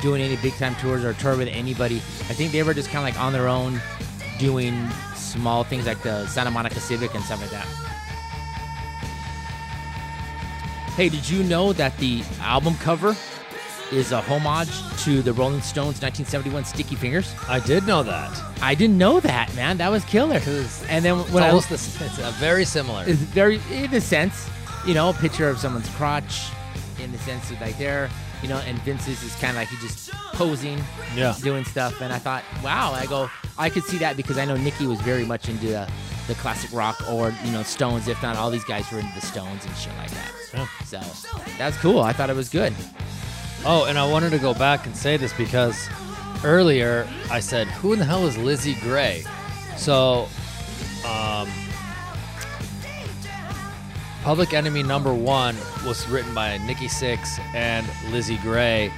doing 0.00 0.22
any 0.22 0.36
big 0.36 0.54
time 0.54 0.74
tours 0.76 1.04
or 1.04 1.12
tour 1.14 1.36
with 1.36 1.48
anybody. 1.48 1.96
I 1.96 2.34
think 2.34 2.52
they 2.52 2.62
were 2.62 2.72
just 2.74 2.88
kind 2.90 3.06
of 3.06 3.14
like 3.14 3.22
on 3.22 3.32
their 3.32 3.48
own, 3.48 3.80
doing 4.38 4.88
small 5.14 5.62
things 5.64 5.86
like 5.86 6.02
the 6.02 6.26
Santa 6.26 6.50
Monica 6.50 6.80
Civic 6.80 7.14
and 7.14 7.22
stuff 7.22 7.40
like 7.42 7.50
that. 7.50 7.66
Hey, 10.96 11.08
did 11.08 11.28
you 11.28 11.42
know 11.44 11.72
that 11.74 11.96
the 11.98 12.22
album 12.40 12.74
cover 12.76 13.14
is 13.92 14.12
a 14.12 14.20
homage 14.20 14.70
to 15.04 15.20
the 15.22 15.32
Rolling 15.32 15.60
Stones 15.62 16.00
1971 16.00 16.64
Sticky 16.64 16.94
Fingers. 16.94 17.34
I 17.48 17.58
did 17.60 17.86
know 17.86 18.02
that. 18.04 18.30
I 18.62 18.74
didn't 18.74 18.98
know 18.98 19.18
that, 19.20 19.54
man. 19.56 19.78
That 19.78 19.90
was 19.90 20.04
killer. 20.04 20.40
And 20.88 21.04
then 21.04 21.18
It's 21.18 21.30
when 21.32 21.42
I 21.42 21.48
almost 21.48 21.68
the, 21.70 21.74
it's 21.74 22.18
uh, 22.18 22.32
very 22.38 22.64
similar. 22.64 23.04
is 23.04 23.18
very 23.18 23.60
in 23.72 23.92
a 23.94 24.00
sense, 24.00 24.48
you 24.86 24.94
know, 24.94 25.10
a 25.10 25.12
picture 25.14 25.48
of 25.48 25.58
someone's 25.58 25.88
crotch, 25.96 26.50
in 27.02 27.10
the 27.10 27.18
sense 27.18 27.50
of 27.50 27.60
like 27.60 27.76
there, 27.78 28.08
you 28.42 28.48
know, 28.48 28.58
and 28.58 28.78
Vince's 28.82 29.22
is 29.22 29.34
kind 29.36 29.50
of 29.50 29.56
like 29.56 29.68
he 29.68 29.76
just 29.78 30.10
posing, 30.34 30.78
Yeah. 31.16 31.34
doing 31.42 31.64
stuff. 31.64 32.00
And 32.00 32.12
I 32.12 32.18
thought, 32.18 32.44
wow, 32.62 32.92
I 32.92 33.06
go, 33.06 33.28
I 33.58 33.70
could 33.70 33.84
see 33.84 33.98
that 33.98 34.16
because 34.16 34.38
I 34.38 34.44
know 34.44 34.56
Nikki 34.56 34.86
was 34.86 35.00
very 35.00 35.24
much 35.24 35.48
into 35.48 35.76
uh, 35.78 35.88
the 36.28 36.34
classic 36.34 36.70
rock 36.72 37.02
or 37.10 37.34
you 37.44 37.50
know 37.50 37.62
Stones. 37.64 38.06
If 38.06 38.22
not, 38.22 38.36
all 38.36 38.50
these 38.50 38.64
guys 38.64 38.88
were 38.92 39.00
into 39.00 39.14
the 39.14 39.26
Stones 39.26 39.64
and 39.66 39.76
shit 39.76 39.96
like 39.96 40.10
that. 40.10 40.32
Yeah. 40.54 40.66
So 40.84 41.00
that's 41.58 41.76
cool. 41.78 42.00
I 42.00 42.12
thought 42.12 42.30
it 42.30 42.36
was 42.36 42.48
good. 42.48 42.72
Oh, 43.64 43.84
and 43.88 43.98
I 43.98 44.06
wanted 44.10 44.30
to 44.30 44.38
go 44.38 44.54
back 44.54 44.86
and 44.86 44.96
say 44.96 45.16
this 45.16 45.32
because 45.34 45.88
earlier 46.44 47.06
I 47.30 47.40
said, 47.40 47.66
"Who 47.68 47.92
in 47.92 47.98
the 47.98 48.04
hell 48.04 48.26
is 48.26 48.36
Lizzie 48.38 48.74
Grey?" 48.76 49.24
So, 49.76 50.28
um, 51.06 51.48
Public 54.22 54.52
Enemy 54.54 54.82
Number 54.82 55.12
One 55.14 55.56
was 55.86 56.06
written 56.08 56.34
by 56.34 56.58
Nikki 56.58 56.86
Sixx 56.88 57.38
and 57.54 57.86
Lizzie 58.10 58.36
Grey, 58.38 58.92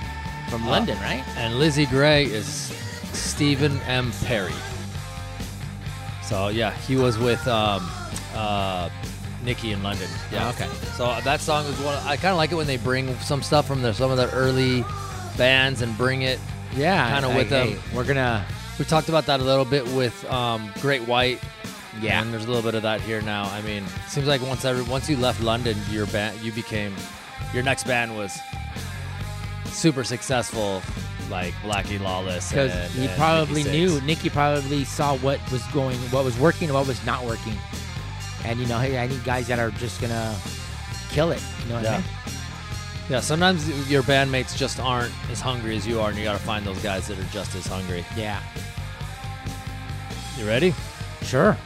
From 0.48 0.64
Uh, 0.66 0.70
London, 0.70 0.98
right? 1.00 1.24
and 1.36 1.58
Lizzie 1.58 1.86
Grey 1.86 2.24
is 2.24 2.46
Stephen 3.12 3.80
M. 3.82 4.12
Perry. 4.24 4.52
So 6.24 6.48
yeah, 6.48 6.72
he 6.86 6.96
was 6.96 7.18
with 7.18 7.46
um, 7.48 7.88
uh, 8.34 8.88
Nikki 9.44 9.72
in 9.72 9.82
London. 9.82 10.08
Yeah. 10.32 10.46
Oh, 10.46 10.50
okay. 10.50 10.68
So 10.96 11.20
that 11.24 11.40
song 11.40 11.66
is 11.66 11.78
one. 11.80 11.96
I 12.04 12.16
kind 12.16 12.32
of 12.32 12.36
like 12.36 12.52
it 12.52 12.54
when 12.54 12.66
they 12.66 12.76
bring 12.76 13.14
some 13.20 13.42
stuff 13.42 13.66
from 13.66 13.82
the, 13.82 13.92
some 13.92 14.10
of 14.10 14.16
the 14.16 14.30
early 14.32 14.84
bands 15.36 15.82
and 15.82 15.96
bring 15.98 16.22
it. 16.22 16.38
Yeah, 16.74 17.12
Kinda 17.12 17.28
like, 17.28 17.36
with 17.36 17.50
them. 17.50 17.68
hey, 17.68 17.78
We're 17.94 18.04
gonna, 18.04 18.46
We 18.78 18.84
talked 18.86 19.08
about 19.10 19.26
that 19.26 19.40
a 19.40 19.44
little 19.44 19.64
bit 19.66 19.86
with 19.88 20.24
um, 20.30 20.70
Great 20.80 21.02
White. 21.02 21.38
yeah, 22.00 22.22
And 22.22 22.32
there's 22.32 22.44
a 22.44 22.48
little 22.48 22.62
bit 22.62 22.74
of 22.74 22.82
that 22.82 23.00
here 23.02 23.20
now. 23.20 23.44
I 23.50 23.60
mean, 23.62 23.82
it 23.84 24.08
seems 24.08 24.26
like 24.26 24.40
once 24.42 24.64
every 24.64 24.82
once 24.84 25.10
you 25.10 25.16
left 25.18 25.42
London, 25.42 25.76
your 25.90 26.06
band 26.06 26.40
you 26.40 26.50
became 26.52 26.94
your 27.52 27.62
next 27.62 27.84
band 27.84 28.16
was 28.16 28.38
super 29.66 30.04
successful, 30.04 30.82
like 31.30 31.52
Blackie 31.62 32.00
Lawless. 32.00 32.48
because 32.48 32.72
he 32.94 33.06
and 33.06 33.16
probably 33.18 33.64
Nikki 33.64 33.78
knew. 33.78 34.00
Nikki 34.02 34.30
probably 34.30 34.84
saw 34.84 35.16
what 35.18 35.38
was 35.50 35.62
going, 35.68 35.98
what 36.10 36.24
was 36.24 36.38
working, 36.38 36.68
and 36.68 36.74
what 36.74 36.86
was 36.86 37.04
not 37.04 37.24
working. 37.24 37.54
And 38.44 38.58
you 38.58 38.66
know, 38.66 38.78
hey, 38.78 38.98
I 38.98 39.06
need 39.06 39.22
guys 39.24 39.46
that 39.48 39.58
are 39.58 39.70
just 39.72 40.00
gonna 40.00 40.34
kill 41.10 41.30
it. 41.32 41.40
You 41.62 41.68
know 41.70 41.74
what 41.76 41.86
I 41.86 41.90
Yeah. 41.92 41.96
mean? 41.98 42.06
Yeah, 43.10 43.20
sometimes 43.20 43.90
your 43.90 44.02
bandmates 44.04 44.56
just 44.56 44.78
aren't 44.80 45.12
as 45.30 45.40
hungry 45.40 45.76
as 45.76 45.86
you 45.86 46.00
are, 46.00 46.08
and 46.10 46.16
you 46.18 46.24
got 46.24 46.32
to 46.38 46.38
find 46.44 46.64
those 46.64 46.78
guys 46.78 47.08
that 47.08 47.18
are 47.18 47.24
just 47.32 47.54
as 47.56 47.66
hungry. 47.66 48.04
Yeah, 48.16 48.40
You 50.38 50.46
ready? 50.46 50.72
sure. 51.22 51.56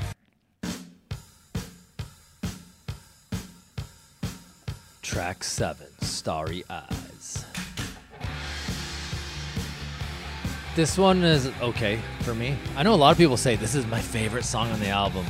Track 5.02 5.44
seven, 5.44 5.86
Starry 6.00 6.64
Eyes. 6.68 7.44
This 10.74 10.98
one 10.98 11.22
is 11.24 11.46
okay 11.62 12.00
for 12.20 12.34
me. 12.34 12.56
I 12.76 12.82
know 12.82 12.92
a 12.92 12.96
lot 12.96 13.12
of 13.12 13.18
people 13.18 13.36
say 13.36 13.56
this 13.56 13.74
is 13.74 13.86
my 13.86 14.00
favorite 14.00 14.44
song 14.44 14.70
on 14.72 14.80
the 14.80 14.88
album. 14.88 15.24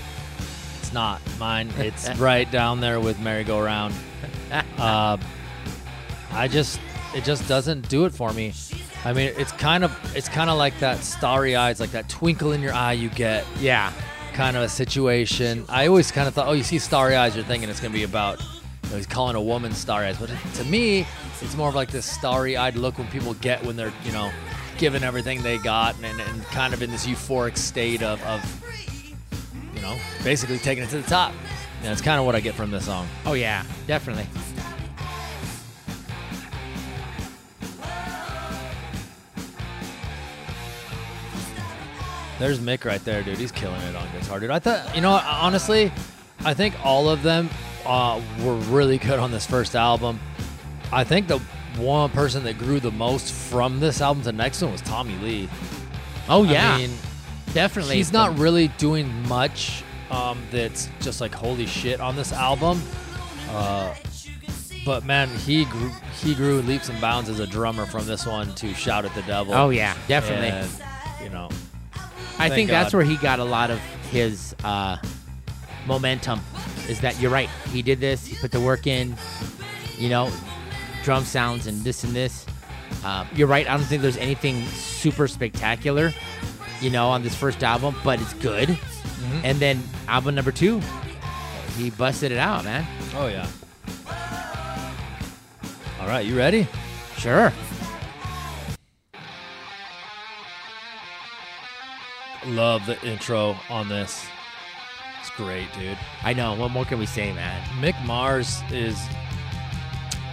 It's 0.87 0.95
not 0.95 1.21
mine. 1.41 1.69
It's 1.79 2.09
right 2.17 2.49
down 2.49 2.81
there 2.81 3.01
with 3.01 3.19
Merry 3.19 3.43
Go 3.43 3.61
Round. 3.61 3.93
Uh, 4.79 5.17
I 6.31 6.47
just, 6.47 6.79
it 7.13 7.25
just 7.25 7.49
doesn't 7.49 7.89
do 7.89 8.05
it 8.05 8.15
for 8.15 8.33
me. 8.33 8.53
I 9.05 9.13
mean, 9.13 9.33
it's 9.37 9.51
kind 9.51 9.83
of, 9.83 9.93
it's 10.17 10.29
kind 10.29 10.49
of 10.49 10.57
like 10.57 10.79
that 10.79 11.03
starry 11.03 11.57
eyes, 11.57 11.81
like 11.81 11.91
that 11.91 12.09
twinkle 12.09 12.53
in 12.53 12.61
your 12.61 12.73
eye 12.73 12.93
you 12.93 13.09
get 13.09 13.45
Yeah, 13.59 13.93
kind 14.33 14.57
of 14.57 14.63
a 14.63 14.69
situation. 14.69 15.65
I 15.69 15.89
always 15.89 16.13
kind 16.13 16.29
of 16.29 16.35
thought, 16.35 16.47
oh, 16.47 16.53
you 16.53 16.63
see 16.63 16.79
starry 16.79 17.17
eyes, 17.17 17.35
you're 17.35 17.45
thinking 17.45 17.69
it's 17.69 17.81
going 17.81 17.93
to 17.93 17.99
be 17.99 18.05
about, 18.05 18.41
you 18.85 18.91
know, 18.91 18.97
he's 18.97 19.07
calling 19.07 19.35
a 19.35 19.43
woman 19.43 19.73
starry 19.73 20.07
eyes. 20.07 20.19
But 20.19 20.31
to 20.55 20.65
me, 20.67 21.05
it's 21.41 21.57
more 21.57 21.69
of 21.69 21.75
like 21.75 21.91
this 21.91 22.07
starry 22.07 22.57
eyed 22.57 22.77
look 22.77 22.97
when 22.97 23.09
people 23.09 23.35
get 23.35 23.61
when 23.65 23.75
they're, 23.75 23.93
you 24.05 24.13
know, 24.13 24.31
giving 24.79 25.03
everything 25.03 25.43
they 25.43 25.59
got 25.59 25.97
and, 25.97 26.05
and, 26.05 26.21
and 26.21 26.45
kind 26.45 26.73
of 26.73 26.81
in 26.81 26.93
this 26.93 27.07
euphoric 27.07 27.57
state 27.57 28.05
of, 28.05 28.23
of, 28.23 28.63
know, 29.87 29.99
basically 30.25 30.59
taking 30.59 30.85
it 30.85 30.91
to 30.91 31.01
the 31.01 31.09
top. 31.09 31.33
And 31.79 31.87
that's 31.87 32.01
kind 32.01 32.19
of 32.19 32.27
what 32.27 32.35
I 32.35 32.41
get 32.41 32.55
from 32.55 32.71
this 32.71 32.87
song. 32.87 33.07
Oh 33.25 33.35
yeah, 33.35 33.65
definitely. 33.87 34.27
There's 42.39 42.59
Mick 42.59 42.85
right 42.85 43.03
there, 43.03 43.23
dude. 43.23 43.39
He's 43.39 43.53
killing 43.53 43.81
it 43.83 43.97
on 43.97 44.07
guitar, 44.13 44.39
dude. 44.41 44.51
I 44.51 44.59
thought, 44.59 44.95
you 44.95 45.01
know, 45.01 45.13
honestly, 45.13 45.91
I 46.45 46.53
think 46.53 46.75
all 46.85 47.09
of 47.09 47.23
them 47.23 47.49
uh, 47.87 48.21
were 48.43 48.57
really 48.57 48.99
good 48.99 49.19
on 49.19 49.31
this 49.31 49.47
first 49.47 49.75
album. 49.75 50.21
I 50.93 51.03
think 51.03 51.29
the 51.29 51.39
one 51.79 52.11
person 52.11 52.45
that 52.45 52.59
grew 52.59 52.79
the 52.79 52.91
most 52.91 53.33
from 53.33 53.81
this 53.81 54.03
album 54.03 54.23
to 54.23 54.33
the 54.33 54.37
next 54.37 54.61
one 54.61 54.73
was 54.73 54.83
Tommy 54.83 55.17
Lee. 55.19 55.49
Oh 56.29 56.43
yeah, 56.43 56.75
I 56.75 56.79
mean, 56.79 56.91
definitely. 57.57 57.97
he's 57.97 58.13
not 58.13 58.39
really 58.39 58.69
doing 58.79 59.11
much 59.29 59.83
um, 60.11 60.39
that's 60.51 60.89
just 61.01 61.21
like 61.21 61.35
holy 61.35 61.67
shit 61.67 62.01
on 62.01 62.15
this 62.15 62.33
album. 62.33 62.81
Uh, 63.51 63.95
but 64.85 65.05
man, 65.05 65.29
he 65.29 65.65
grew, 65.65 65.91
he 66.23 66.35
grew 66.35 66.63
leaps 66.63 66.89
and 66.89 67.01
bounds 67.01 67.29
as 67.29 67.41
a 67.41 67.47
drummer 67.47 67.87
from 67.87 68.07
this 68.07 68.25
one 68.25 68.55
to 68.57 68.73
"Shout 68.75 69.05
at 69.05 69.15
the 69.15 69.23
Devil." 69.23 69.55
Oh 69.55 69.71
yeah, 69.71 69.97
definitely. 70.07 70.49
And, 70.49 70.71
you 71.23 71.31
know, 71.31 71.49
I 72.39 72.49
think 72.49 72.71
that's 72.71 72.95
where 72.95 73.03
he 73.03 73.17
got 73.17 73.41
a 73.41 73.45
lot 73.45 73.71
of 73.71 73.81
his 74.11 74.55
uh, 74.63 74.99
momentum. 75.87 76.41
Is 76.89 77.01
that 77.01 77.21
you're 77.21 77.33
right? 77.33 77.51
He 77.73 77.83
did 77.83 77.99
this. 77.99 78.27
He 78.27 78.37
put 78.37 78.53
the 78.53 78.61
work 78.61 78.87
in. 78.87 79.17
You 79.99 80.09
know, 80.09 80.31
drum 81.03 81.25
sounds 81.25 81.67
and 81.67 81.83
this 81.83 82.05
and 82.05 82.13
this. 82.15 82.47
Uh, 83.05 83.25
you're 83.35 83.49
right. 83.49 83.69
I 83.69 83.77
don't 83.77 83.87
think 83.87 84.03
there's 84.03 84.19
anything 84.19 84.65
super 84.67 85.27
spectacular, 85.27 86.13
you 86.81 86.91
know, 86.91 87.09
on 87.09 87.23
this 87.23 87.35
first 87.35 87.63
album, 87.63 87.95
but 88.05 88.21
it's 88.21 88.35
good. 88.35 88.69
Mm-hmm. 88.69 89.41
And 89.45 89.59
then 89.59 89.83
album 90.09 90.35
number 90.35 90.53
two, 90.53 90.81
he 91.77 91.91
busted 91.91 92.33
it 92.33 92.39
out, 92.39 92.65
man. 92.65 92.87
Oh 93.15 93.29
yeah. 93.29 93.49
All 96.01 96.07
right, 96.07 96.25
you 96.25 96.37
ready? 96.37 96.67
Sure. 97.19 97.53
Love 102.47 102.87
the 102.87 103.01
intro 103.05 103.57
on 103.69 103.89
this. 103.89 104.25
It's 105.21 105.31
great, 105.31 105.67
dude. 105.73 105.99
I 106.23 106.33
know. 106.33 106.55
What 106.55 106.71
more 106.71 106.85
can 106.85 107.01
we 107.01 107.07
say, 107.07 107.33
man? 107.33 107.61
Mick 107.81 108.01
Mars 108.07 108.63
is 108.71 108.97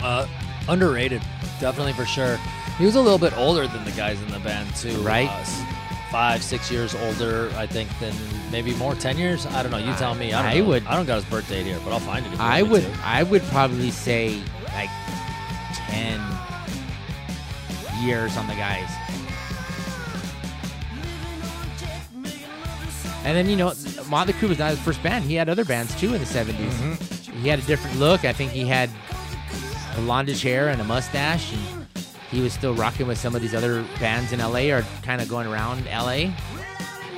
uh, 0.01 0.27
underrated, 0.69 1.23
definitely 1.60 1.93
for 1.93 2.06
sure. 2.06 2.38
He 2.77 2.86
was 2.86 2.95
a 2.95 3.01
little 3.01 3.17
bit 3.17 3.36
older 3.36 3.67
than 3.67 3.84
the 3.86 3.91
guys 3.91 4.21
in 4.21 4.27
the 4.27 4.39
band 4.39 4.75
too, 4.75 4.95
Right. 5.01 5.29
Uh, 5.29 5.72
five, 6.13 6.43
six 6.43 6.69
years 6.69 6.93
older, 6.93 7.52
I 7.58 7.65
think, 7.65 7.89
than 7.99 8.13
maybe 8.52 8.76
more, 8.76 8.93
ten 8.93 9.17
years. 9.17 9.47
I 9.47 9.63
don't 9.63 9.71
know. 9.71 9.80
You 9.80 9.93
tell 9.95 10.13
me. 10.13 10.32
I, 10.32 10.43
don't 10.43 10.52
I 10.52 10.60
know. 10.60 10.65
would- 10.69 10.86
I 10.86 10.95
don't 10.95 11.08
got 11.08 11.15
his 11.15 11.26
birth 11.26 11.49
date 11.49 11.65
here, 11.65 11.80
but 11.84 11.91
I'll 11.91 11.99
find 11.99 12.23
it. 12.26 12.39
I 12.39 12.62
would. 12.62 12.84
to. 12.84 12.99
I 13.04 13.23
would 13.23 13.41
probably 13.45 13.89
say 13.89 14.39
like 14.76 14.91
ten 15.89 16.21
years 18.04 18.38
on 18.38 18.45
the 18.45 18.54
guys. 18.54 18.89
And 23.26 23.36
then 23.38 23.49
you 23.49 23.56
know, 23.56 23.73
Motley 24.08 24.34
Crue 24.34 24.49
was 24.49 24.60
not 24.60 24.69
his 24.71 24.80
first 24.80 25.02
band. 25.02 25.23
He 25.26 25.34
had 25.34 25.49
other 25.49 25.65
bands 25.65 25.99
too 25.99 26.13
in 26.13 26.19
the 26.19 26.28
70s. 26.28 26.54
Mm-hmm. 26.54 27.41
He 27.41 27.47
had 27.47 27.58
a 27.58 27.62
different 27.63 27.97
look. 27.97 28.26
I 28.26 28.34
think 28.34 28.52
he 28.52 28.65
had 28.67 28.89
a 28.89 30.02
blondish 30.02 30.43
hair 30.43 30.67
and 30.69 30.80
a 30.82 30.84
mustache, 30.84 31.54
and 31.54 31.72
he 32.34 32.41
was 32.41 32.52
still 32.54 32.74
rocking 32.74 33.08
with 33.08 33.17
some 33.17 33.36
of 33.36 33.41
these 33.41 33.54
other 33.54 33.84
bands 34.00 34.32
in 34.34 34.39
LA 34.39 34.74
or 34.76 34.84
kind 35.04 35.22
of 35.22 35.30
going 35.30 35.48
around 35.48 35.86
LA 35.86 36.34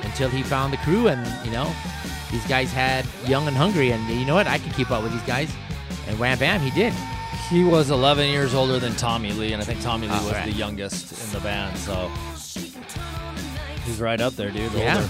until 0.02 0.28
he 0.28 0.42
found 0.42 0.72
the 0.72 0.76
crew. 0.78 1.08
And 1.08 1.26
you 1.44 1.50
know, 1.50 1.72
these 2.30 2.46
guys 2.46 2.70
had 2.72 3.04
Young 3.26 3.46
and 3.48 3.56
Hungry, 3.56 3.90
and 3.92 4.06
you 4.08 4.26
know 4.26 4.34
what? 4.34 4.46
I 4.46 4.58
could 4.58 4.74
keep 4.74 4.90
up 4.90 5.02
with 5.02 5.12
these 5.12 5.22
guys. 5.22 5.50
And 6.08 6.18
wham 6.18 6.38
bam, 6.38 6.60
he 6.60 6.70
did. 6.70 6.92
He 7.50 7.64
was 7.64 7.90
11 7.90 8.28
years 8.28 8.54
older 8.54 8.78
than 8.78 8.94
Tommy 8.96 9.32
Lee, 9.32 9.52
and 9.52 9.62
I 9.62 9.64
think 9.64 9.80
Tommy 9.80 10.06
Lee 10.08 10.14
Oh, 10.18 10.24
was 10.24 10.32
right. 10.34 10.44
the 10.46 10.52
youngest 10.52 11.12
in 11.24 11.32
the 11.32 11.40
band. 11.40 11.76
So 11.78 12.10
he's 13.84 14.00
right 14.00 14.20
up 14.20 14.34
there, 14.34 14.50
dude. 14.50 14.72
Yeah. 14.72 14.96
Older. 14.96 15.08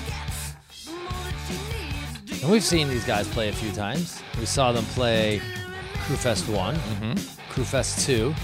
And 2.43 2.51
we've 2.51 2.65
seen 2.65 2.89
these 2.89 3.05
guys 3.05 3.27
play 3.29 3.49
a 3.49 3.53
few 3.53 3.73
times. 3.73 4.23
We 4.39 4.47
saw 4.47 4.73
them 4.73 4.85
play 4.87 5.41
Crewfest 6.07 6.49
one, 6.55 6.75
Mm-hmm. 6.77 7.13
Crewfest 7.53 8.05
two. 8.05 8.35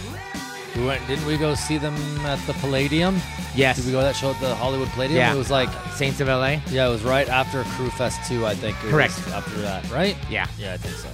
We 0.76 0.87
went, 0.87 1.06
didn't 1.06 1.26
we 1.26 1.37
go 1.37 1.54
see 1.54 1.76
them 1.76 1.94
at 2.20 2.38
the 2.46 2.54
Palladium? 2.54 3.16
Yes. 3.54 3.76
Did 3.76 3.87
we 3.87 3.92
go 3.92 3.98
to 3.98 4.04
that 4.04 4.16
show 4.16 4.30
at 4.30 4.40
the 4.40 4.54
Hollywood 4.54 4.88
Palladium? 4.88 5.18
Yeah. 5.18 5.35
It 5.35 5.37
was 5.38 5.50
like, 5.50 5.68
Saints 5.94 6.20
of 6.20 6.28
LA. 6.28 6.56
yeah, 6.70 6.87
it 6.87 6.90
was 6.90 7.02
right 7.02 7.28
after 7.28 7.62
Crewfest 7.64 8.26
two, 8.26 8.46
I 8.46 8.54
think. 8.54 8.76
It 8.78 8.85
was 8.85 8.92
Correct. 8.92 9.28
After 9.28 9.61
that, 9.61 9.90
right? 9.90 10.16
Yeah. 10.30 10.46
Yeah, 10.58 10.72
I 10.72 10.76
think 10.78 10.94
so. 10.96 11.08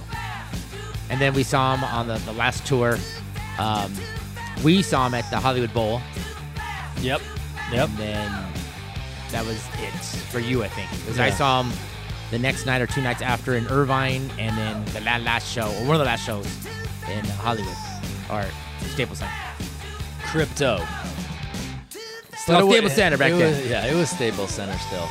And 1.09 1.19
then 1.19 1.33
we 1.33 1.43
saw 1.43 1.75
him 1.75 1.83
on 1.83 2.07
the, 2.07 2.17
the 2.19 2.31
last 2.33 2.65
tour, 2.65 2.97
um, 3.57 3.91
we 4.63 4.81
saw 4.81 5.07
him 5.07 5.13
at 5.15 5.29
the 5.29 5.37
Hollywood 5.39 5.73
Bowl, 5.73 5.99
Yep. 7.01 7.21
Yep. 7.71 7.89
and 7.89 7.97
then 7.97 8.45
that 9.31 9.45
was 9.45 9.57
it 9.79 9.91
for 10.31 10.39
you, 10.39 10.63
I 10.63 10.69
think. 10.69 10.89
Because 10.91 11.19
I 11.19 11.29
saw 11.31 11.63
him 11.63 11.71
the 12.31 12.39
next 12.39 12.65
night 12.65 12.81
or 12.81 12.87
two 12.87 13.01
nights 13.01 13.21
after 13.21 13.55
in 13.55 13.67
Irvine, 13.67 14.29
and 14.39 14.57
then 14.57 14.85
the 14.93 15.01
last 15.01 15.51
show 15.51 15.67
or 15.67 15.85
one 15.85 15.95
of 15.95 15.99
the 15.99 16.05
last 16.05 16.25
shows 16.25 16.45
in 17.11 17.25
Hollywood 17.25 17.75
or 18.29 18.45
Staples 18.87 19.19
Center. 19.19 19.33
Crypto. 20.25 20.85
Still 22.35 22.69
Staples 22.71 22.93
Center 22.93 23.17
back 23.17 23.31
it 23.31 23.37
then. 23.37 23.57
was- 23.57 23.67
yeah, 23.69 23.85
it 23.85 23.95
was 23.95 24.09
Staples 24.09 24.51
Center 24.51 24.77
still. 24.87 25.07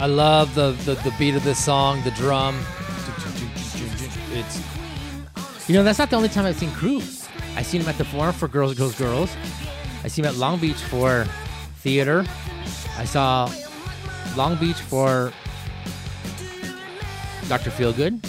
I 0.00 0.06
love 0.06 0.54
the, 0.54 0.72
the, 0.84 0.94
the 1.02 1.14
beat 1.18 1.34
of 1.34 1.44
this 1.44 1.62
song, 1.64 2.02
the 2.04 2.10
drum. 2.12 2.58
It's 4.32 5.68
You 5.68 5.74
know, 5.76 5.84
that's 5.84 5.98
not 5.98 6.10
the 6.10 6.16
only 6.16 6.28
time 6.28 6.44
I've 6.46 6.56
seen 6.56 6.70
Crew. 6.72 7.00
I've 7.56 7.64
seen 7.66 7.80
him 7.80 7.88
at 7.88 7.96
the 7.96 8.04
Forum 8.04 8.32
for 8.32 8.48
Girls, 8.48 8.74
Girls, 8.74 8.96
Girls. 8.96 9.34
I 10.02 10.08
seen 10.08 10.24
him 10.24 10.30
at 10.30 10.36
Long 10.36 10.58
Beach 10.58 10.76
for 10.76 11.24
theater. 11.78 12.24
I 12.98 13.04
saw 13.04 13.48
Long 14.36 14.56
Beach 14.56 14.76
for 14.80 15.32
Dr. 17.48 17.70
Feelgood. 17.70 18.20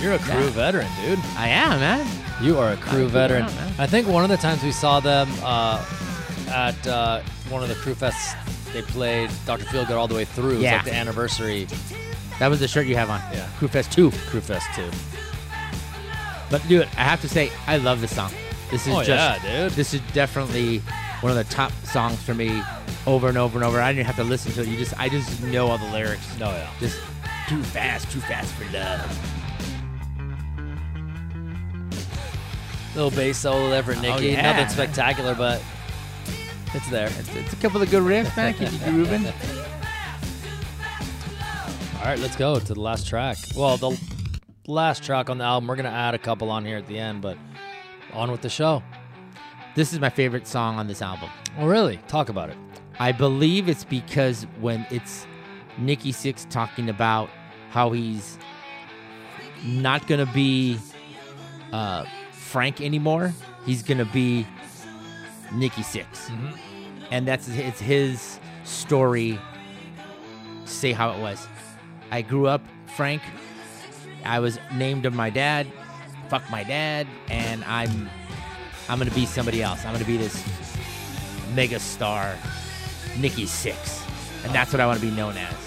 You're 0.00 0.12
a 0.14 0.18
crew 0.18 0.44
Yeah. 0.44 0.50
veteran, 0.50 0.88
dude. 1.02 1.18
I 1.36 1.48
am, 1.48 1.80
man. 1.80 2.06
You 2.42 2.58
are 2.58 2.72
a 2.72 2.76
crew 2.76 3.08
veteran. 3.08 3.44
I 3.78 3.86
think 3.86 4.06
one 4.08 4.22
of 4.24 4.30
the 4.30 4.36
times 4.36 4.62
we 4.62 4.72
saw 4.72 5.00
them 5.00 5.28
uh, 5.42 5.84
at 6.48 6.86
uh, 6.86 7.20
one 7.48 7.62
of 7.62 7.68
the 7.68 7.74
crew 7.76 7.94
fests, 7.94 8.34
they 8.72 8.82
played 8.82 9.30
Dr. 9.46 9.64
Feelgood 9.64 9.96
all 9.96 10.06
the 10.08 10.14
way 10.14 10.24
through. 10.24 10.50
It 10.50 10.54
was 10.54 10.62
Yeah. 10.62 10.76
like 10.76 10.84
the 10.84 10.94
anniversary 10.94 11.66
That 12.38 12.48
was 12.48 12.60
the 12.60 12.68
shirt 12.68 12.86
you 12.86 12.96
have 12.96 13.08
on. 13.08 13.20
Yeah. 13.32 13.48
Crew 13.58 13.68
Fest 13.68 13.90
2. 13.92 14.10
crew 14.28 14.40
fest 14.42 14.66
too. 14.74 14.90
But 16.50 16.66
dude, 16.68 16.82
I 16.96 17.02
have 17.04 17.20
to 17.22 17.28
say, 17.28 17.50
I 17.66 17.78
love 17.78 18.00
this 18.00 18.14
song. 18.14 18.30
This 18.70 18.86
is 18.86 18.92
Oh, 18.94 19.02
just 19.02 19.08
yeah, 19.44 19.64
dude. 19.64 19.72
This 19.72 19.94
is 19.94 20.00
definitely 20.12 20.78
one 21.22 21.30
of 21.30 21.38
the 21.38 21.52
top 21.54 21.72
songs 21.84 22.22
for 22.22 22.34
me 22.34 22.62
over 23.06 23.28
and 23.28 23.38
over 23.38 23.58
and 23.58 23.64
over. 23.64 23.80
I 23.80 23.92
didn't 23.92 24.06
have 24.06 24.16
to 24.16 24.24
listen 24.24 24.52
to 24.52 24.62
it. 24.62 24.68
You 24.68 24.76
just 24.76 24.92
I 25.00 25.08
just 25.08 25.42
know 25.44 25.68
all 25.68 25.78
the 25.78 25.90
lyrics. 25.90 26.26
No, 26.38 26.50
yeah. 26.50 26.68
Just 26.78 27.00
too 27.48 27.62
fast, 27.62 28.10
too 28.10 28.20
fast 28.20 28.52
for 28.54 28.64
love. 28.76 29.35
Little 32.96 33.10
bass 33.10 33.36
solo 33.36 33.68
there 33.68 33.82
for 33.82 33.94
Nikki. 33.94 34.08
Oh, 34.08 34.18
yeah. 34.18 34.52
Nothing 34.52 34.68
spectacular, 34.70 35.34
but 35.34 35.62
it's 36.72 36.88
there. 36.88 37.08
It's, 37.08 37.34
it's 37.34 37.52
a 37.52 37.56
couple 37.56 37.82
of 37.82 37.90
good 37.90 38.02
riffs, 38.02 38.34
man. 38.34 38.54
Keep 38.54 38.72
you 38.72 38.78
grooving. 38.78 39.26
All 41.98 42.04
right, 42.06 42.18
let's 42.18 42.36
go 42.36 42.58
to 42.58 42.74
the 42.74 42.80
last 42.80 43.06
track. 43.06 43.36
Well, 43.54 43.76
the 43.76 44.00
last 44.66 45.02
track 45.02 45.28
on 45.28 45.36
the 45.36 45.44
album. 45.44 45.68
We're 45.68 45.76
gonna 45.76 45.90
add 45.90 46.14
a 46.14 46.18
couple 46.18 46.50
on 46.50 46.64
here 46.64 46.78
at 46.78 46.86
the 46.86 46.98
end, 46.98 47.20
but 47.20 47.36
on 48.14 48.30
with 48.30 48.40
the 48.40 48.48
show. 48.48 48.82
This 49.74 49.92
is 49.92 50.00
my 50.00 50.08
favorite 50.08 50.46
song 50.46 50.78
on 50.78 50.86
this 50.86 51.02
album. 51.02 51.28
Oh, 51.58 51.66
really? 51.66 51.98
Talk 52.08 52.30
about 52.30 52.48
it. 52.48 52.56
I 52.98 53.12
believe 53.12 53.68
it's 53.68 53.84
because 53.84 54.46
when 54.58 54.86
it's 54.90 55.26
Nikki 55.76 56.12
Sixx 56.12 56.48
talking 56.48 56.88
about 56.88 57.28
how 57.68 57.90
he's 57.90 58.38
not 59.66 60.06
gonna 60.06 60.24
be 60.32 60.78
uh, 61.74 62.06
Frank 62.46 62.80
anymore, 62.80 63.34
he's 63.64 63.82
gonna 63.82 64.04
be 64.04 64.46
Nikki 65.52 65.82
Sixx 65.82 66.28
mm-hmm. 66.30 66.56
and 67.10 67.26
that's 67.26 67.48
it's 67.48 67.80
his 67.80 68.38
story. 68.64 69.38
Say 70.64 70.92
how 70.92 71.10
it 71.10 71.20
was. 71.20 71.46
I 72.10 72.22
grew 72.22 72.46
up 72.46 72.62
Frank. 72.96 73.22
I 74.24 74.40
was 74.40 74.58
named 74.74 75.06
of 75.06 75.14
my 75.14 75.30
dad. 75.30 75.66
Fuck 76.28 76.48
my 76.50 76.64
dad, 76.64 77.06
and 77.28 77.64
I'm 77.64 78.08
I'm 78.88 78.98
gonna 78.98 79.10
be 79.12 79.26
somebody 79.26 79.62
else. 79.62 79.84
I'm 79.84 79.92
gonna 79.92 80.04
be 80.04 80.16
this 80.16 80.44
mega 81.54 81.78
star, 81.78 82.36
Nikki 83.18 83.44
Sixx, 83.44 84.02
and 84.44 84.54
that's 84.54 84.72
what 84.72 84.80
I 84.80 84.86
want 84.86 85.00
to 85.00 85.06
be 85.06 85.14
known 85.14 85.36
as. 85.36 85.65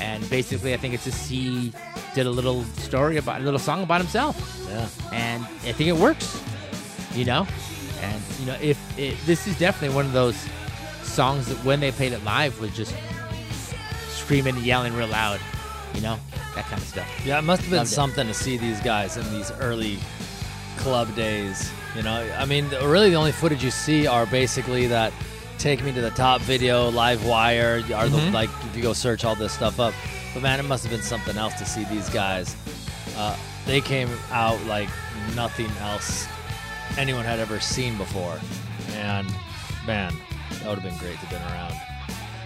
And 0.00 0.28
basically, 0.30 0.74
I 0.74 0.76
think 0.76 0.94
it's 0.94 1.04
just 1.04 1.28
he 1.30 1.72
did 2.14 2.26
a 2.26 2.30
little 2.30 2.62
story 2.78 3.16
about 3.16 3.40
a 3.40 3.44
little 3.44 3.58
song 3.58 3.82
about 3.82 4.00
himself, 4.00 4.36
Yeah. 4.68 4.86
and 5.12 5.44
I 5.64 5.72
think 5.72 5.88
it 5.88 5.96
works. 5.96 6.40
You 7.14 7.24
know, 7.24 7.46
and 8.00 8.22
you 8.38 8.46
know 8.46 8.56
if 8.60 8.78
it, 8.98 9.16
this 9.26 9.46
is 9.48 9.58
definitely 9.58 9.94
one 9.96 10.06
of 10.06 10.12
those 10.12 10.36
songs 11.02 11.46
that 11.48 11.56
when 11.64 11.80
they 11.80 11.90
played 11.90 12.12
it 12.12 12.22
live 12.22 12.60
was 12.60 12.70
just 12.76 12.94
screaming 14.10 14.56
and 14.56 14.64
yelling 14.64 14.94
real 14.94 15.08
loud. 15.08 15.40
You 15.94 16.02
know, 16.02 16.16
that 16.54 16.64
kind 16.66 16.80
of 16.80 16.86
stuff. 16.86 17.08
Yeah, 17.26 17.38
it 17.38 17.42
must 17.42 17.62
have 17.62 17.70
been 17.70 17.78
Loved 17.78 17.90
it. 17.90 17.94
something 17.94 18.26
to 18.26 18.34
see 18.34 18.56
these 18.56 18.80
guys 18.82 19.16
in 19.16 19.28
these 19.32 19.50
early 19.58 19.98
club 20.76 21.12
days. 21.16 21.70
You 21.96 22.02
know, 22.02 22.30
I 22.38 22.44
mean, 22.44 22.68
really 22.84 23.10
the 23.10 23.16
only 23.16 23.32
footage 23.32 23.64
you 23.64 23.70
see 23.70 24.06
are 24.06 24.26
basically 24.26 24.86
that 24.88 25.12
"Take 25.58 25.82
Me 25.82 25.92
to 25.92 26.00
the 26.00 26.10
Top" 26.10 26.40
video, 26.40 26.88
Live 26.90 27.24
Wire, 27.24 27.82
are 27.94 28.08
the 28.08 28.18
Mhm. 28.18 28.32
like 28.32 28.50
if 28.70 28.76
you 28.76 28.82
go 28.82 28.92
search 28.92 29.24
all 29.24 29.34
this 29.34 29.52
stuff 29.52 29.80
up. 29.80 29.92
But 30.34 30.42
man, 30.42 30.60
it 30.60 30.64
must 30.64 30.84
have 30.84 30.92
been 30.92 31.02
something 31.02 31.36
else 31.36 31.54
to 31.54 31.64
see 31.66 31.84
these 31.84 32.08
guys. 32.10 32.54
Uh, 33.16 33.34
they 33.66 33.80
came 33.80 34.08
out 34.32 34.62
like 34.66 34.88
nothing 35.34 35.70
else 35.82 36.26
anyone 36.96 37.24
had 37.24 37.38
ever 37.40 37.60
seen 37.60 37.96
before, 37.96 38.38
and 38.96 39.26
man, 39.86 40.14
that 40.50 40.68
would 40.68 40.78
have 40.78 40.82
been 40.84 40.96
great 40.98 41.18
to 41.20 41.26
have 41.26 41.30
been 41.30 41.42
around. 41.52 41.74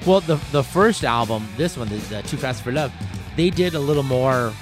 Well, 0.06 0.20
the 0.20 0.38
the 0.52 0.64
first 0.64 1.04
album, 1.04 1.46
this 1.56 1.76
one, 1.76 1.88
the, 1.88 1.96
the 1.96 2.22
Too 2.22 2.36
Fast 2.36 2.62
for 2.62 2.72
Love, 2.72 2.92
they 3.36 3.50
did 3.50 3.74
a 3.74 3.78
little 3.78 4.02
more 4.02 4.52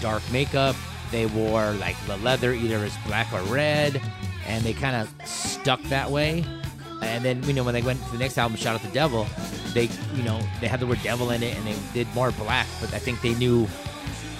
dark 0.00 0.22
makeup. 0.32 0.74
They 1.10 1.26
wore 1.26 1.72
like 1.72 1.96
the 2.06 2.16
leather 2.16 2.52
either 2.52 2.78
as 2.78 2.92
black 3.06 3.30
or 3.32 3.42
red, 3.42 4.00
and 4.46 4.64
they 4.64 4.72
kind 4.72 4.96
of 4.96 5.08
stuck 5.28 5.82
that 5.84 6.10
way. 6.10 6.44
And 7.02 7.24
then 7.24 7.42
you 7.44 7.52
know 7.52 7.64
when 7.64 7.74
they 7.74 7.82
went 7.82 8.02
to 8.04 8.12
the 8.12 8.18
next 8.18 8.38
album, 8.38 8.56
Shout 8.56 8.74
at 8.76 8.82
the 8.82 8.92
Devil, 8.94 9.26
they 9.74 9.88
you 10.14 10.22
know 10.22 10.40
they 10.60 10.68
had 10.68 10.80
the 10.80 10.86
word 10.86 11.00
devil 11.02 11.30
in 11.30 11.42
it, 11.42 11.56
and 11.56 11.66
they 11.66 11.76
did 11.92 12.12
more 12.14 12.30
black. 12.32 12.66
But 12.80 12.94
I 12.94 12.98
think 12.98 13.20
they 13.22 13.34
knew 13.34 13.66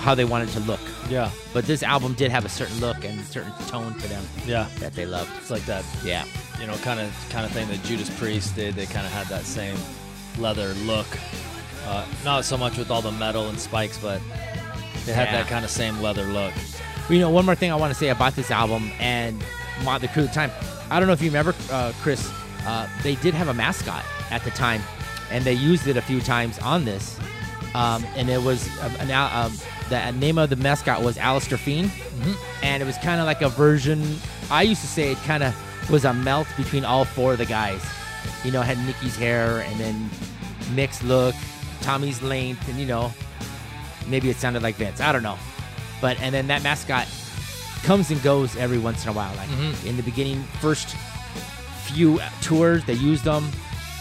how 0.01 0.15
they 0.15 0.25
wanted 0.25 0.49
to 0.51 0.61
look. 0.61 0.81
Yeah, 1.09 1.31
But 1.53 1.67
this 1.67 1.83
album 1.83 2.15
did 2.15 2.31
have 2.33 2.45
a 2.45 2.49
certain 2.49 2.81
look 2.81 3.05
and 3.05 3.21
a 3.21 3.25
certain 3.25 3.53
tone 3.69 3.95
to 3.99 4.09
them 4.09 4.25
yeah, 4.47 4.67
that 4.81 4.95
they 4.95 5.05
loved. 5.07 5.31
it's 5.37 5.51
like 5.51 5.65
that 5.67 5.85
Yeah. 6.05 6.25
you 6.61 6.67
know, 6.67 6.75
kind 6.79 6.99
of 6.99 7.13
kind 7.31 7.45
of 7.45 7.53
thing 7.53 7.69
that 7.69 7.83
Judas 7.85 8.11
Priest 8.19 8.57
did. 8.57 8.75
They 8.75 8.87
kind 8.87 9.07
of 9.07 9.13
had 9.13 9.27
that 9.29 9.45
same 9.45 9.77
leather 10.39 10.75
look. 10.87 11.07
Uh, 11.87 12.05
not 12.25 12.45
so 12.45 12.57
much 12.57 12.79
with 12.79 12.91
all 12.91 13.03
the 13.03 13.13
metal 13.13 13.49
and 13.49 13.59
spikes, 13.61 13.99
but 13.99 14.21
they 15.07 15.13
had 15.13 15.29
Yeah. 15.29 15.43
that 15.43 15.47
kind 15.49 15.65
of 15.65 15.71
same 15.71 16.01
leather 16.01 16.25
look. 16.25 16.53
You 17.09 17.19
know, 17.21 17.31
one 17.31 17.45
more 17.45 17.55
thing 17.57 17.71
I 17.71 17.77
want 17.77 17.93
to 17.93 17.99
say 17.99 18.09
about 18.09 18.35
this 18.35 18.51
album 18.51 18.91
and 18.99 19.43
Motley 19.85 20.09
Crue 20.09 20.23
at 20.25 20.29
the 20.29 20.35
time. 20.35 20.51
I 20.91 20.99
don't 20.99 21.07
know 21.07 21.13
if 21.15 21.21
you 21.23 21.29
remember, 21.31 21.55
uh, 21.71 21.93
Chris. 22.03 22.29
Uh, 22.67 22.87
they 23.03 23.15
did 23.17 23.35
have 23.35 23.49
a 23.49 23.55
mascot 23.55 24.05
at 24.31 24.43
the 24.45 24.51
time, 24.51 24.83
and 25.31 25.45
they 25.45 25.53
used 25.55 25.87
it 25.87 25.97
a 25.97 26.03
few 26.03 26.21
times 26.21 26.59
on 26.61 26.85
this. 26.85 27.19
Um, 27.75 28.05
and 28.17 28.29
it 28.29 28.43
was 28.43 28.69
an, 29.01 29.11
al- 29.11 29.47
um, 29.47 29.53
the 29.89 30.11
name 30.13 30.37
of 30.39 30.51
the 30.51 30.57
mascot 30.57 31.03
was 31.03 31.17
Allister 31.19 31.57
Fiend, 31.57 31.91
and 32.63 32.83
it 32.83 32.87
was 32.87 32.99
kind 32.99 33.21
of 33.21 33.27
like 33.27 33.41
a 33.43 33.49
version. 33.49 34.19
I 34.51 34.63
used 34.63 34.81
to 34.83 34.87
say 34.87 35.11
it 35.13 35.19
kind 35.19 35.43
of 35.43 35.55
was 35.91 36.05
a 36.05 36.13
melt 36.13 36.47
between 36.57 36.85
all 36.85 37.05
four 37.05 37.33
of 37.33 37.39
the 37.39 37.47
guys. 37.47 37.83
You 38.45 38.53
know, 38.53 38.61
had 38.63 38.79
Nikki's 38.87 39.17
hair 39.17 39.61
and 39.63 39.81
then 39.81 40.11
Mick's 40.75 41.03
look, 41.03 41.35
Tommy's 41.81 42.21
length, 42.23 42.69
and 42.69 42.79
you 42.79 42.87
know, 42.87 43.13
maybe 44.07 44.29
it 44.31 44.37
sounded 44.37 44.63
like 44.63 44.77
Vince. 44.77 45.01
I 45.01 45.11
don't 45.13 45.23
know. 45.23 45.39
But 46.01 46.21
and 46.21 46.35
then 46.35 46.47
that 46.49 46.63
mascot 46.63 47.09
comes 47.85 48.11
and 48.11 48.23
goes 48.23 48.55
every 48.57 48.79
once 48.79 49.03
in 49.05 49.09
a 49.09 49.13
while. 49.13 49.35
Like 49.37 49.49
Mhm. 49.49 49.87
in 49.87 49.97
the 49.97 50.03
beginning, 50.03 50.43
first 50.61 50.95
few 51.95 52.21
tours 52.41 52.85
they 52.85 52.95
used 52.95 53.25
them, 53.25 53.49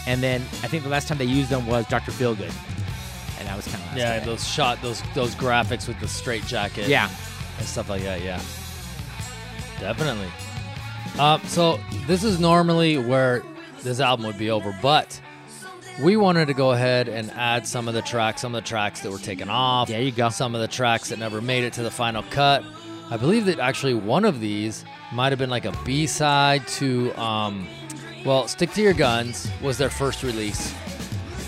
and 0.06 0.22
then 0.22 0.40
I 0.62 0.68
think 0.68 0.82
the 0.82 0.88
last 0.88 1.08
time 1.08 1.18
they 1.18 1.24
used 1.24 1.50
them 1.50 1.66
was 1.66 1.86
Dr. 1.86 2.10
Feelgood, 2.12 2.52
and 3.38 3.48
that 3.48 3.56
was 3.56 3.66
kind 3.68 3.82
of 3.90 3.96
Yeah, 3.96 4.20
those 4.20 4.46
shot 4.46 4.80
those 4.82 5.02
those 5.14 5.34
graphics 5.34 5.86
with 5.88 5.98
the 6.00 6.08
straight 6.08 6.44
jacket. 6.46 6.88
yeah. 6.88 7.08
and 7.58 7.66
stuff 7.66 7.88
like 7.88 8.02
that. 8.02 8.22
Yeah, 8.22 8.40
definitely. 9.80 10.28
Uh, 11.18 11.38
so 11.46 11.78
this 12.06 12.24
is 12.24 12.40
normally 12.40 12.96
where 12.98 13.42
this 13.82 14.00
album 14.00 14.26
would 14.26 14.38
be 14.38 14.50
over, 14.50 14.76
but 14.80 15.20
we 16.02 16.16
wanted 16.16 16.46
to 16.46 16.54
go 16.54 16.72
ahead 16.72 17.08
and 17.08 17.30
add 17.32 17.66
some 17.66 17.86
of 17.88 17.94
the 17.94 18.00
tracks, 18.02 18.40
some 18.40 18.54
of 18.54 18.62
the 18.62 18.68
tracks 18.68 19.00
that 19.00 19.10
were 19.12 19.18
taken 19.18 19.50
off. 19.50 19.88
There 19.88 20.00
you 20.00 20.10
go. 20.12 20.30
Some 20.30 20.54
of 20.54 20.60
the 20.62 20.68
tracks 20.68 21.10
that 21.10 21.18
never 21.18 21.40
made 21.42 21.64
it 21.64 21.74
to 21.74 21.82
the 21.82 21.90
final 21.90 22.22
cut. 22.30 22.64
I 23.12 23.18
believe 23.18 23.44
that 23.44 23.58
actually 23.58 23.92
one 23.92 24.24
of 24.24 24.40
these 24.40 24.86
might 25.12 25.32
have 25.32 25.38
been 25.38 25.50
like 25.50 25.66
a 25.66 25.72
B 25.84 26.06
side 26.06 26.66
to, 26.68 27.12
um, 27.20 27.68
well, 28.24 28.48
Stick 28.48 28.72
to 28.72 28.80
Your 28.80 28.94
Guns 28.94 29.50
was 29.60 29.76
their 29.76 29.90
first 29.90 30.22
release. 30.22 30.74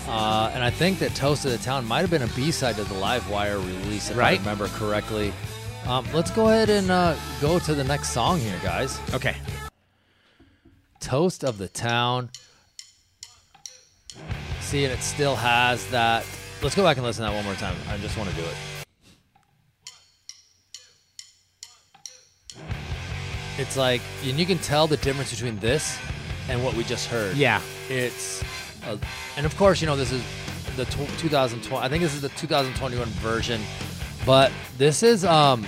Uh, 0.07 0.51
and 0.53 0.63
I 0.63 0.69
think 0.69 0.99
that 0.99 1.15
Toast 1.15 1.43
of 1.43 1.49
the 1.49 1.57
Town 1.57 1.83
might 1.87 2.01
have 2.01 2.11
been 2.11 2.21
a 2.21 2.27
B 2.35 2.51
side 2.51 2.75
to 2.75 2.83
the 2.83 2.93
Live 2.93 3.27
Wire 3.31 3.57
release, 3.57 4.11
if 4.11 4.15
Right. 4.15 4.37
I 4.37 4.43
remember 4.43 4.67
correctly. 4.67 5.33
Um, 5.87 6.05
let's 6.13 6.29
go 6.29 6.49
ahead 6.49 6.69
and 6.69 6.91
uh, 6.91 7.15
go 7.41 7.57
to 7.57 7.73
the 7.73 7.83
next 7.83 8.11
song 8.11 8.37
here, 8.37 8.59
guys. 8.61 8.99
Okay. 9.11 9.35
Toast 10.99 11.43
of 11.43 11.57
the 11.57 11.67
Town. 11.67 12.29
See, 14.61 14.83
and 14.83 14.93
it 14.93 15.01
still 15.01 15.35
has 15.35 15.83
that. 15.89 16.27
Let's 16.61 16.75
go 16.75 16.83
back 16.83 16.97
and 16.97 17.05
listen 17.07 17.25
to 17.25 17.31
that 17.31 17.35
one 17.35 17.43
more 17.43 17.55
time. 17.55 17.75
I 17.89 17.97
just 17.97 18.15
want 18.19 18.29
to 18.29 18.35
do 18.35 18.43
it. 18.43 18.55
It's 23.57 23.77
like, 23.77 24.01
and 24.23 24.37
you 24.37 24.45
can 24.45 24.57
tell 24.57 24.87
the 24.87 24.97
difference 24.97 25.31
between 25.31 25.57
this 25.59 25.97
and 26.49 26.63
what 26.63 26.73
we 26.75 26.83
just 26.83 27.07
heard. 27.07 27.35
Yeah. 27.37 27.61
It's, 27.89 28.43
a, 28.85 28.99
and 29.37 29.45
of 29.45 29.55
course, 29.57 29.81
you 29.81 29.87
know, 29.87 29.95
this 29.95 30.11
is 30.11 30.23
the 30.75 30.85
tw 30.85 31.07
2020. 31.17 31.77
I 31.83 31.87
think 31.89 32.03
this 32.03 32.13
is 32.13 32.21
the 32.21 32.29
2021 32.29 33.07
version, 33.07 33.61
but 34.25 34.51
this 34.77 35.03
is. 35.03 35.23
um 35.25 35.65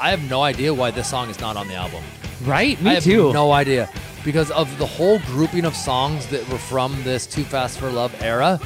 I 0.00 0.08
have 0.10 0.22
no 0.30 0.42
idea 0.42 0.72
why 0.72 0.90
this 0.90 1.10
song 1.10 1.28
is 1.28 1.38
not 1.38 1.56
on 1.58 1.68
the 1.68 1.74
album. 1.74 2.02
Right. 2.44 2.78
I 2.80 2.82
Me 2.82 2.94
have 2.94 3.04
too. 3.04 3.30
No 3.34 3.52
idea. 3.52 3.90
Because 4.24 4.50
of 4.50 4.76
the 4.78 4.86
whole 4.86 5.18
grouping 5.26 5.66
of 5.66 5.76
songs 5.76 6.26
that 6.28 6.48
were 6.48 6.58
from 6.58 6.96
this 7.04 7.26
Too 7.26 7.44
Fast 7.44 7.78
for 7.78 7.90
Love 7.90 8.14
era, 8.22 8.58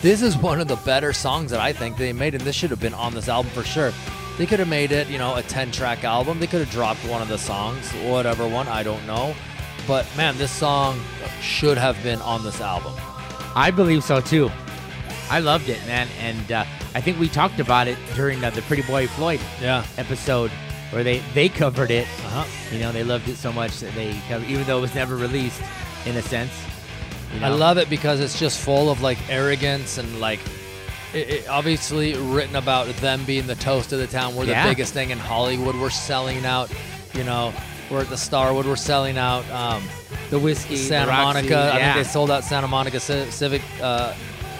this 0.00 0.22
is 0.22 0.36
one 0.36 0.60
of 0.60 0.68
the 0.68 0.76
better 0.76 1.12
songs 1.12 1.50
that 1.50 1.60
I 1.60 1.72
think 1.72 1.96
they 1.96 2.12
made, 2.12 2.34
and 2.34 2.44
this 2.44 2.54
should 2.54 2.70
have 2.70 2.80
been 2.80 2.94
on 2.94 3.14
this 3.14 3.28
album 3.28 3.50
for 3.52 3.64
sure. 3.64 3.92
They 4.36 4.46
could 4.46 4.58
have 4.58 4.68
made 4.68 4.90
it, 4.90 5.08
you 5.08 5.18
know, 5.18 5.36
a 5.36 5.42
10 5.42 5.70
track 5.70 6.02
album. 6.04 6.40
They 6.40 6.46
could 6.48 6.60
have 6.60 6.70
dropped 6.70 7.00
one 7.06 7.22
of 7.22 7.28
the 7.28 7.38
songs, 7.38 7.88
whatever 7.92 8.48
one, 8.48 8.66
I 8.66 8.82
don't 8.82 9.06
know. 9.06 9.34
But 9.86 10.06
man, 10.16 10.36
this 10.38 10.50
song 10.50 11.00
should 11.40 11.78
have 11.78 12.02
been 12.02 12.20
on 12.22 12.42
this 12.42 12.60
album. 12.60 12.94
I 13.54 13.70
believe 13.70 14.02
so 14.02 14.20
too. 14.20 14.50
I 15.30 15.40
loved 15.40 15.68
it, 15.68 15.78
man, 15.86 16.08
and 16.20 16.52
uh, 16.52 16.64
I 16.94 17.00
think 17.00 17.18
we 17.18 17.28
talked 17.28 17.60
about 17.60 17.86
it 17.88 17.96
during 18.14 18.42
uh, 18.44 18.50
the 18.50 18.62
Pretty 18.62 18.82
Boy 18.82 19.06
Floyd 19.06 19.40
Yeah. 19.60 19.84
episode 19.96 20.50
where 20.90 21.02
they 21.04 21.18
they 21.32 21.48
covered 21.48 21.90
it. 21.90 22.06
Uh-huh. 22.26 22.44
You 22.72 22.80
know, 22.80 22.92
they 22.92 23.04
loved 23.04 23.28
it 23.28 23.36
so 23.36 23.52
much 23.52 23.80
that 23.80 23.94
they 23.94 24.18
covered, 24.28 24.48
even 24.48 24.64
though 24.66 24.78
it 24.78 24.82
was 24.82 24.94
never 24.94 25.16
released, 25.16 25.62
in 26.06 26.16
a 26.16 26.22
sense. 26.22 26.52
You 27.34 27.44
I 27.44 27.48
love 27.48 27.78
it 27.78 27.88
because 27.90 28.20
it's 28.20 28.38
just 28.38 28.58
full 28.60 28.90
of 28.90 29.00
like 29.00 29.18
arrogance 29.30 29.98
and 29.98 30.20
like 30.20 30.40
it, 31.14 31.28
it 31.30 31.48
obviously 31.48 32.14
written 32.16 32.56
about 32.56 32.88
them 32.96 33.24
being 33.24 33.46
the 33.46 33.54
toast 33.54 33.92
of 33.92 33.98
the 33.98 34.06
town. 34.06 34.34
We're 34.36 34.44
Yeah. 34.44 34.64
the 34.64 34.70
biggest 34.70 34.92
thing 34.94 35.10
in 35.10 35.18
Hollywood. 35.18 35.76
We're 35.76 35.90
selling 35.90 36.44
out. 36.44 36.70
You 37.14 37.24
know, 37.24 37.52
we're 37.90 38.00
at 38.00 38.08
the 38.08 38.16
Starwood. 38.16 38.66
We're 38.66 38.76
selling 38.76 39.18
out. 39.18 39.48
Um, 39.50 39.82
the 40.30 40.38
Whisky, 40.38 40.76
Santa 40.76 41.06
the 41.06 41.12
Monica. 41.12 41.72
I 41.74 41.78
think 41.78 41.94
they 41.96 42.04
sold 42.10 42.30
out 42.30 42.42
Santa 42.44 42.66
Monica 42.66 42.98
Ci- 42.98 43.30
Civic 43.30 43.62
uh, 43.80 44.14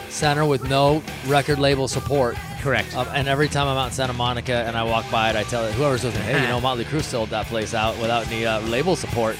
Center 0.08 0.44
with 0.44 0.68
no 0.68 1.02
record 1.26 1.58
label 1.58 1.88
support. 1.88 2.36
Correct. 2.60 2.94
Um, 2.96 3.08
and 3.12 3.26
every 3.28 3.48
time 3.48 3.66
I'm 3.66 3.76
out 3.76 3.86
in 3.88 3.92
Santa 3.92 4.12
Monica 4.12 4.54
and 4.54 4.76
I 4.76 4.84
walk 4.84 5.10
by 5.10 5.30
it, 5.30 5.36
I 5.36 5.42
tell 5.42 5.64
it, 5.64 5.72
whoever's 5.74 6.04
listening, 6.04 6.22
hey, 6.24 6.40
you 6.42 6.48
know, 6.48 6.60
Motley 6.60 6.84
Crue 6.84 7.02
sold 7.02 7.30
that 7.30 7.46
place 7.46 7.74
out 7.74 7.98
without 7.98 8.26
any 8.28 8.46
uh, 8.46 8.60
label 8.60 8.94
support. 8.94 9.36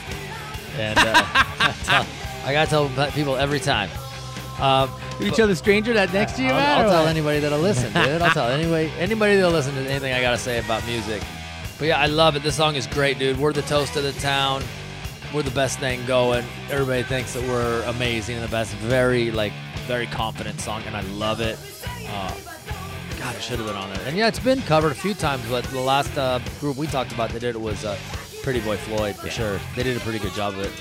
And 0.76 0.98
uh, 0.98 1.12
I 1.24 1.74
tell- 1.84 2.06
I 2.44 2.52
gotta 2.52 2.68
tell 2.68 3.10
people 3.12 3.36
every 3.36 3.60
time. 3.60 3.88
Um, 4.60 4.90
you 5.20 5.30
tell 5.30 5.46
the 5.48 5.56
stranger 5.56 5.92
that 5.94 6.12
next 6.12 6.36
to 6.36 6.42
you, 6.42 6.48
I'll, 6.48 6.54
man, 6.54 6.84
I'll 6.84 6.90
tell 6.90 7.02
what? 7.02 7.10
anybody 7.10 7.40
that'll 7.40 7.58
listen, 7.58 7.92
dude. 7.92 8.22
I'll 8.22 8.30
tell 8.30 8.48
anybody 8.50 8.92
anybody 8.98 9.36
that'll 9.36 9.50
listen 9.50 9.74
to 9.74 9.80
anything 9.80 10.12
I 10.12 10.20
gotta 10.20 10.38
say 10.38 10.58
about 10.58 10.86
music. 10.86 11.22
But 11.78 11.88
yeah, 11.88 11.98
I 11.98 12.06
love 12.06 12.36
it. 12.36 12.42
This 12.42 12.56
song 12.56 12.76
is 12.76 12.86
great, 12.86 13.18
dude. 13.18 13.38
We're 13.38 13.52
the 13.52 13.62
toast 13.62 13.96
of 13.96 14.04
the 14.04 14.12
town. 14.12 14.62
We're 15.34 15.42
the 15.42 15.50
best 15.50 15.80
thing 15.80 16.06
going. 16.06 16.44
Everybody 16.70 17.02
thinks 17.02 17.34
that 17.34 17.42
we're 17.42 17.82
amazing 17.84 18.36
and 18.36 18.44
the 18.44 18.50
best. 18.50 18.74
Very 18.76 19.30
like 19.32 19.52
very 19.86 20.06
confident 20.06 20.60
song, 20.60 20.82
and 20.86 20.96
I 20.96 21.00
love 21.02 21.40
it. 21.40 21.58
Uh, 22.08 22.32
God, 23.18 23.34
it 23.36 23.42
should 23.42 23.58
have 23.58 23.66
been 23.66 23.76
on 23.76 23.92
there. 23.92 24.06
And 24.06 24.16
yeah, 24.16 24.28
it's 24.28 24.38
been 24.38 24.62
covered 24.62 24.92
a 24.92 24.94
few 24.94 25.14
times, 25.14 25.42
but 25.48 25.64
the 25.64 25.80
last 25.80 26.16
uh, 26.16 26.40
group 26.60 26.76
we 26.76 26.86
talked 26.86 27.12
about 27.12 27.30
that 27.30 27.40
did 27.40 27.56
it 27.56 27.60
was 27.60 27.84
uh, 27.84 27.98
Pretty 28.42 28.60
Boy 28.60 28.76
Floyd 28.76 29.16
for 29.16 29.30
sure. 29.30 29.58
They 29.74 29.82
did 29.82 29.96
a 29.96 30.00
pretty 30.00 30.18
good 30.18 30.34
job 30.34 30.54
of 30.54 30.60
it. 30.60 30.72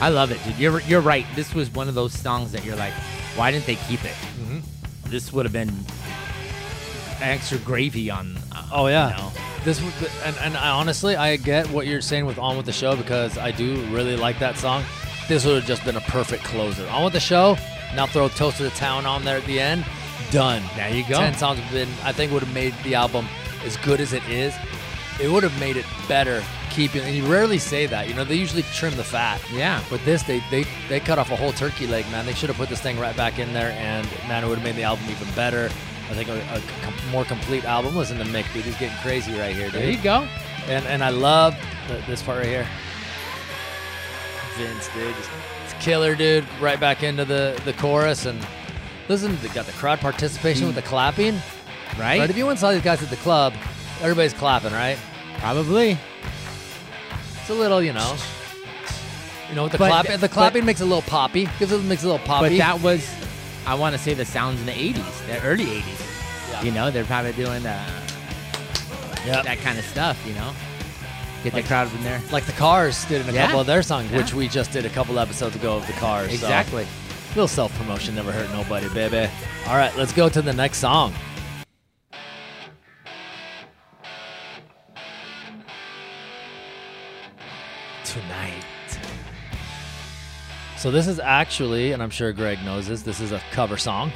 I 0.00 0.08
love 0.10 0.30
it, 0.30 0.42
dude. 0.44 0.58
You're 0.58 0.80
you're 0.82 1.00
right. 1.00 1.24
This 1.34 1.54
was 1.54 1.70
one 1.70 1.88
of 1.88 1.94
those 1.94 2.12
songs 2.12 2.52
that 2.52 2.64
you're 2.64 2.76
like, 2.76 2.92
why 3.34 3.50
didn't 3.50 3.66
they 3.66 3.76
keep 3.76 4.04
it? 4.04 4.14
Mhm. 4.40 4.62
This 5.06 5.32
would 5.32 5.46
have 5.46 5.52
been 5.52 5.72
extra 7.20 7.58
gravy 7.58 8.10
on. 8.10 8.36
Uh, 8.52 8.62
Oh 8.72 8.86
yeah. 8.88 9.10
you 9.10 9.16
know. 9.22 9.32
This 9.64 9.80
was, 9.82 9.92
and 10.24 10.36
and 10.42 10.56
I 10.56 10.70
honestly 10.70 11.16
I 11.16 11.36
get 11.36 11.68
what 11.70 11.86
you're 11.86 12.00
saying 12.00 12.26
with 12.26 12.38
on 12.38 12.56
with 12.56 12.66
the 12.66 12.72
show 12.72 12.94
because 12.94 13.36
I 13.38 13.50
do 13.50 13.80
really 13.86 14.16
like 14.16 14.38
that 14.38 14.56
song. 14.58 14.84
This 15.28 15.44
would 15.44 15.56
have 15.56 15.66
just 15.66 15.84
been 15.84 15.96
a 15.96 16.00
perfect 16.02 16.44
closer. 16.44 16.86
On 16.88 17.02
with 17.04 17.12
the 17.12 17.20
show. 17.20 17.56
Now 17.94 18.06
throw 18.06 18.28
Toast 18.28 18.60
of 18.60 18.64
the 18.70 18.76
Town 18.78 19.06
on 19.06 19.24
there 19.24 19.38
at 19.38 19.44
the 19.46 19.58
end. 19.58 19.84
Done. 20.30 20.62
There 20.76 20.90
you 20.90 21.02
go. 21.08 21.16
Ten 21.18 21.34
songs 21.34 21.58
have 21.58 21.72
been. 21.72 21.88
I 22.04 22.12
think 22.12 22.32
would 22.32 22.42
have 22.42 22.54
made 22.54 22.74
the 22.84 22.94
album 22.94 23.26
as 23.64 23.76
good 23.78 24.00
as 24.00 24.12
it 24.12 24.22
is. 24.28 24.54
It 25.20 25.30
would 25.30 25.42
have 25.42 25.58
made 25.58 25.76
it 25.76 25.86
better 26.08 26.42
keeping. 26.70 27.02
And 27.02 27.16
you 27.16 27.26
rarely 27.26 27.58
say 27.58 27.86
that. 27.86 28.08
You 28.08 28.14
know 28.14 28.24
they 28.24 28.34
usually 28.34 28.62
trim 28.62 28.94
the 28.96 29.04
fat. 29.04 29.40
Yeah. 29.50 29.82
But 29.88 30.04
this, 30.04 30.22
they, 30.22 30.42
they 30.50 30.64
they 30.88 31.00
cut 31.00 31.18
off 31.18 31.30
a 31.30 31.36
whole 31.36 31.52
turkey 31.52 31.86
leg, 31.86 32.04
man. 32.10 32.26
They 32.26 32.34
should 32.34 32.48
have 32.48 32.58
put 32.58 32.68
this 32.68 32.80
thing 32.80 32.98
right 32.98 33.16
back 33.16 33.38
in 33.38 33.52
there, 33.52 33.70
and 33.72 34.06
man, 34.28 34.44
it 34.44 34.48
would 34.48 34.58
have 34.58 34.64
made 34.64 34.76
the 34.76 34.82
album 34.82 35.06
even 35.08 35.32
better. 35.34 35.70
I 36.08 36.14
think 36.14 36.28
a, 36.28 36.38
a 36.54 36.60
com- 36.82 37.10
more 37.10 37.24
complete 37.24 37.64
album. 37.64 37.96
Listen 37.96 38.18
to 38.18 38.24
Mick, 38.24 38.52
dude. 38.52 38.64
He's 38.64 38.76
getting 38.76 38.96
crazy 38.98 39.32
right 39.32 39.54
here, 39.54 39.70
dude. 39.70 39.80
There 39.80 39.90
you 39.90 40.02
go. 40.02 40.28
And 40.66 40.84
and 40.86 41.02
I 41.02 41.10
love 41.10 41.56
th- 41.88 42.04
this 42.06 42.22
part 42.22 42.38
right 42.38 42.46
here. 42.46 42.68
Vince, 44.56 44.88
dude, 44.94 45.14
it's 45.64 45.84
killer, 45.84 46.14
dude. 46.14 46.44
Right 46.60 46.78
back 46.78 47.02
into 47.02 47.24
the 47.24 47.60
the 47.64 47.72
chorus, 47.74 48.26
and 48.26 48.44
listen, 49.08 49.36
they 49.40 49.48
got 49.48 49.66
the 49.66 49.72
crowd 49.72 50.00
participation 50.00 50.66
with 50.66 50.74
the 50.74 50.82
hmm. 50.82 50.88
clapping. 50.88 51.34
Right? 51.98 52.18
Right? 52.18 52.30
If 52.30 52.36
you 52.36 52.44
went 52.44 52.58
and 52.58 52.60
saw 52.60 52.72
these 52.72 52.82
guys 52.82 53.02
at 53.02 53.10
the 53.10 53.16
club, 53.16 53.54
everybody's 54.02 54.32
clapping, 54.34 54.72
right? 54.72 54.98
Probably. 55.38 55.98
It's 57.40 57.50
a 57.50 57.54
little, 57.54 57.82
you 57.82 57.92
know. 57.92 58.16
You 59.48 59.54
know, 59.54 59.68
the 59.68 59.78
But- 59.78 59.88
clapping. 59.88 60.12
The 60.12 60.18
but- 60.18 60.30
clapping 60.32 60.64
makes 60.64 60.80
it 60.80 60.84
a 60.84 60.86
little 60.86 61.02
poppy. 61.02 61.48
Gives 61.58 61.72
it 61.72 61.82
makes 61.84 62.02
it 62.02 62.06
a 62.06 62.10
little 62.10 62.26
poppy. 62.26 62.48
But 62.50 62.58
that 62.58 62.80
was, 62.80 63.08
I 63.66 63.74
want 63.74 63.94
to 63.94 64.00
say, 64.02 64.14
the 64.14 64.24
sounds 64.24 64.60
in 64.60 64.66
the 64.66 64.72
'80s, 64.72 65.26
the 65.26 65.40
early 65.42 65.66
'80s. 65.66 66.00
Yeah. 66.50 66.62
You 66.62 66.70
know, 66.72 66.90
they're 66.90 67.04
probably 67.04 67.32
doing 67.32 67.64
uh, 67.66 67.86
Yep. 69.24 69.44
that 69.44 69.58
kind 69.60 69.78
of 69.78 69.84
stuff. 69.84 70.16
You 70.26 70.34
know, 70.34 70.52
get 71.44 71.52
Like- 71.54 71.62
the 71.64 71.68
crowd 71.68 71.92
in 71.94 72.02
there. 72.02 72.20
like 72.32 72.46
the 72.46 72.52
Cars 72.52 73.04
did 73.04 73.20
in 73.22 73.28
a 73.28 73.32
Yeah. 73.32 73.46
couple 73.46 73.60
of 73.60 73.66
their 73.66 73.82
songs, 73.82 74.10
Yeah. 74.10 74.18
which 74.18 74.34
we 74.34 74.48
just 74.48 74.72
did 74.72 74.84
a 74.84 74.88
couple 74.90 75.18
episodes 75.18 75.54
ago 75.56 75.76
of 75.76 75.86
the 75.86 75.92
Cars. 75.94 76.28
so- 76.28 76.34
Exactly. 76.34 76.86
little 77.36 77.46
self 77.48 77.76
promotion 77.78 78.14
never 78.16 78.32
hurt 78.32 78.50
nobody, 78.52 78.88
baby. 78.88 79.28
All 79.68 79.76
right, 79.76 79.94
let's 79.96 80.12
go 80.12 80.28
to 80.28 80.40
the 80.42 80.52
next 80.52 80.78
song. 80.78 81.14
So 90.78 90.90
this 90.90 91.06
is 91.06 91.18
actually, 91.18 91.92
and 91.92 92.02
I'm 92.02 92.10
sure 92.10 92.32
Greg 92.32 92.62
knows 92.64 92.86
this. 92.86 93.02
This 93.02 93.20
is 93.20 93.32
a 93.32 93.40
cover 93.50 93.78
song 93.78 94.12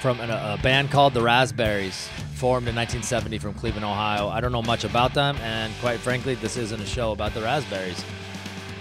from 0.00 0.18
an, 0.20 0.28
a 0.28 0.58
band 0.62 0.90
called 0.90 1.14
the 1.14 1.22
Raspberries, 1.22 2.08
formed 2.34 2.66
in 2.68 2.74
1970 2.74 3.38
from 3.38 3.54
Cleveland, 3.54 3.84
Ohio. 3.84 4.28
I 4.28 4.40
don't 4.40 4.52
know 4.52 4.62
much 4.62 4.84
about 4.84 5.14
them, 5.14 5.36
and 5.36 5.72
quite 5.80 6.00
frankly, 6.00 6.34
this 6.34 6.56
isn't 6.56 6.80
a 6.80 6.86
show 6.86 7.12
about 7.12 7.34
the 7.34 7.40
Raspberries. 7.40 8.04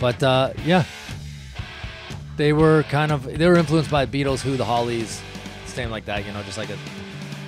But 0.01 0.21
uh, 0.23 0.53
yeah, 0.65 0.83
they 2.37 2.53
were 2.53 2.83
kind 2.89 3.11
of 3.11 3.23
they 3.23 3.47
were 3.47 3.55
influenced 3.55 3.91
by 3.91 4.07
Beatles, 4.07 4.41
Who, 4.41 4.57
the 4.57 4.65
Hollies, 4.65 5.21
same 5.67 5.91
like 5.91 6.05
that. 6.05 6.25
You 6.25 6.33
know, 6.33 6.41
just 6.41 6.57
like 6.57 6.71
a 6.71 6.77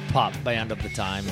pop 0.09 0.33
band 0.43 0.71
of 0.71 0.81
the 0.83 0.89
time. 0.89 1.25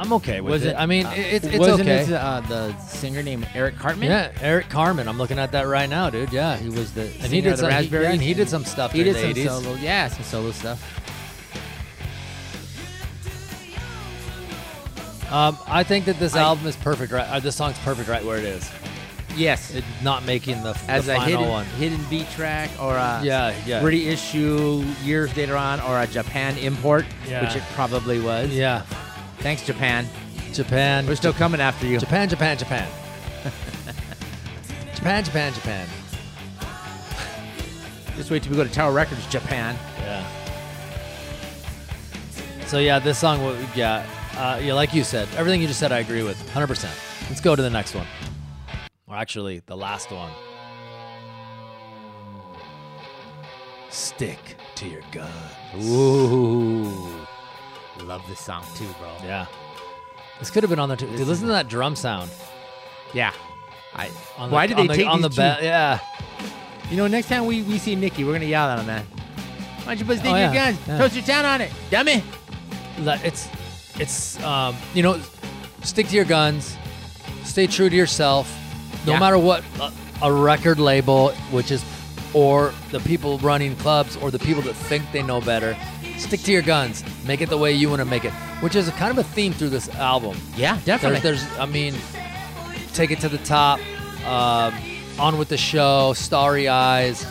I'm 0.00 0.14
okay 0.14 0.40
with 0.40 0.50
was 0.52 0.64
it. 0.64 0.74
I 0.76 0.86
mean, 0.86 1.04
uh, 1.04 1.12
it's 1.14 1.44
it's 1.44 1.58
wasn't 1.58 1.80
okay. 1.82 2.04
it 2.04 2.12
uh, 2.12 2.40
the 2.48 2.74
singer 2.78 3.22
named 3.22 3.46
Eric 3.54 3.76
Cartman? 3.76 4.08
yeah, 4.08 4.32
Eric 4.40 4.70
Carmen. 4.70 5.06
I'm 5.06 5.18
looking 5.18 5.38
at 5.38 5.52
that 5.52 5.66
right 5.68 5.90
now, 5.90 6.08
dude. 6.08 6.32
Yeah, 6.32 6.56
He 6.56 6.70
was 6.70 6.92
the 6.94 7.02
and 7.02 7.12
singer 7.12 7.28
he 7.34 7.40
did 7.42 7.58
some, 7.58 7.70
he- 7.70 7.84
yeah, 7.88 8.10
and 8.12 8.22
he 8.22 8.32
did 8.32 8.48
some 8.48 8.64
stuff. 8.64 8.92
He 8.92 9.02
did 9.04 9.14
the 9.16 9.20
some 9.20 9.32
80s. 9.34 9.62
solo. 9.62 9.74
Yeah, 9.76 10.08
some 10.08 10.22
solo 10.24 10.52
stuff. 10.52 10.96
Um, 15.30 15.58
I 15.68 15.84
think 15.84 16.06
that 16.06 16.18
this 16.18 16.34
I- 16.34 16.40
album 16.40 16.66
is 16.66 16.76
perfect. 16.76 17.12
Right, 17.12 17.28
uh, 17.28 17.38
this 17.40 17.54
song's 17.54 17.78
perfect 17.80 18.08
right 18.08 18.24
where 18.24 18.38
it 18.38 18.44
is. 18.44 18.68
Yes, 19.36 19.72
It, 19.72 19.84
not 20.02 20.24
making 20.24 20.62
the, 20.64 20.76
as 20.88 21.06
the 21.06 21.12
a 21.12 21.16
final 21.16 21.28
hidden 21.38 21.48
one. 21.48 21.64
hidden 21.66 22.00
beat 22.10 22.28
track 22.30 22.68
or 22.80 22.96
a 22.96 23.20
Yeah, 23.22 23.54
yeah. 23.64 23.80
reissue 23.84 24.84
years 25.04 25.36
later 25.36 25.56
on 25.56 25.78
or 25.82 26.00
a 26.00 26.06
Japan 26.08 26.56
import, 26.58 27.04
Yeah. 27.28 27.42
which 27.44 27.54
it 27.54 27.62
probably 27.74 28.18
was. 28.18 28.50
Yeah, 28.50 28.82
Thanks, 29.40 29.64
Japan. 29.64 30.06
Japan. 30.52 31.06
We're 31.06 31.16
still 31.16 31.32
coming 31.32 31.60
after 31.60 31.86
you. 31.86 31.98
Japan, 31.98 32.28
Japan, 32.28 32.58
Japan. 32.58 32.88
Japan, 34.94 35.24
Japan, 35.24 35.52
Japan. 35.54 35.88
Just 38.16 38.30
wait 38.30 38.42
till 38.42 38.50
we 38.50 38.56
go 38.56 38.64
to 38.64 38.70
Tower 38.70 38.92
Records, 38.92 39.26
Japan. 39.28 39.76
Yeah. 39.98 40.26
So 42.66 42.78
yeah, 42.78 42.98
this 42.98 43.18
song, 43.18 43.42
wa- 43.42 43.56
yeah, 43.74 44.06
uh, 44.36 44.60
yeah, 44.62 44.74
like 44.74 44.92
you 44.92 45.04
said, 45.04 45.26
everything 45.36 45.62
you 45.62 45.66
just 45.66 45.80
said, 45.80 45.90
I 45.90 45.98
agree 46.00 46.22
with, 46.22 46.38
hundred 46.50 46.66
percent. 46.66 46.94
Let's 47.28 47.40
go 47.40 47.56
to 47.56 47.62
the 47.62 47.70
next 47.70 47.94
one, 47.94 48.06
or 49.08 49.16
actually, 49.16 49.62
the 49.66 49.76
last 49.76 50.10
one. 50.12 50.30
Stick 53.88 54.56
to 54.76 54.86
your 54.86 55.02
gun. 55.10 55.30
Ooh. 55.82 57.26
I 58.00 58.04
love 58.04 58.22
this 58.28 58.40
song 58.40 58.64
too, 58.76 58.88
bro. 58.98 59.08
Yeah. 59.22 59.46
This 60.38 60.50
could 60.50 60.62
have 60.62 60.70
been 60.70 60.78
on 60.78 60.88
there 60.88 60.96
too. 60.96 61.06
Dude, 61.16 61.26
listen 61.26 61.46
to 61.46 61.52
that 61.52 61.68
drum 61.68 61.94
sound. 61.94 62.30
Yeah. 63.12 63.32
I, 63.94 64.08
On 64.38 64.50
why 64.50 64.66
the, 64.66 64.74
did 64.74 64.78
they 64.78 64.80
on 64.82 64.86
the, 64.88 64.94
take 64.94 65.06
on 65.08 65.20
the 65.20 65.28
these 65.28 65.36
ba- 65.36 65.56
two- 65.60 65.64
Yeah. 65.66 65.98
You 66.90 66.96
know, 66.96 67.06
next 67.06 67.28
time 67.28 67.46
we, 67.46 67.62
we 67.62 67.78
see 67.78 67.94
Nikki, 67.94 68.24
we're 68.24 68.32
gonna 68.32 68.46
yell 68.46 68.68
at 68.68 68.78
him, 68.78 68.86
man. 68.86 69.04
Why 69.04 69.84
don't 69.94 69.98
you 69.98 70.04
put 70.04 70.18
stick 70.18 70.30
Oh, 70.30 70.34
your 70.36 70.52
yeah, 70.52 70.54
guns? 70.72 70.78
yeah. 70.88 70.98
Toast 70.98 71.14
your 71.14 71.24
town 71.24 71.44
on 71.44 71.60
it, 71.60 71.70
dummy. 71.90 72.22
It's 72.98 73.48
it's 73.98 74.42
um, 74.44 74.76
you 74.94 75.02
know, 75.02 75.20
stick 75.82 76.08
to 76.08 76.16
your 76.16 76.24
guns, 76.24 76.76
stay 77.44 77.66
true 77.66 77.88
to 77.90 77.96
yourself, 77.96 78.50
no 79.06 79.12
Yeah. 79.12 79.20
matter 79.20 79.38
what 79.38 79.62
a, 79.80 79.92
a 80.22 80.32
record 80.32 80.78
label, 80.78 81.30
which 81.50 81.70
is, 81.70 81.84
or 82.34 82.72
the 82.90 83.00
people 83.00 83.38
running 83.38 83.74
clubs, 83.76 84.16
or 84.16 84.30
the 84.30 84.38
people 84.38 84.62
that 84.62 84.74
think 84.74 85.04
they 85.12 85.22
know 85.22 85.40
better. 85.40 85.76
Stick 86.20 86.42
to 86.42 86.52
your 86.52 86.62
guns. 86.62 87.02
Make 87.26 87.40
it 87.40 87.48
the 87.48 87.58
way 87.58 87.72
you 87.72 87.88
want 87.88 88.00
to 88.00 88.04
make 88.04 88.24
it, 88.24 88.32
which 88.60 88.76
is 88.76 88.88
kind 88.90 89.10
of 89.10 89.18
a 89.18 89.24
theme 89.24 89.52
through 89.52 89.70
this 89.70 89.88
album. 89.96 90.36
Yeah, 90.56 90.74
There's, 90.74 90.84
definitely. 90.84 91.20
there's, 91.20 91.44
I 91.58 91.66
mean, 91.66 91.94
take 92.92 93.10
it 93.10 93.20
to 93.20 93.28
the 93.28 93.38
top. 93.38 93.80
Um, 94.26 94.74
on 95.18 95.38
with 95.38 95.48
the 95.48 95.56
show. 95.56 96.12
Starry 96.14 96.68
eyes. 96.68 97.24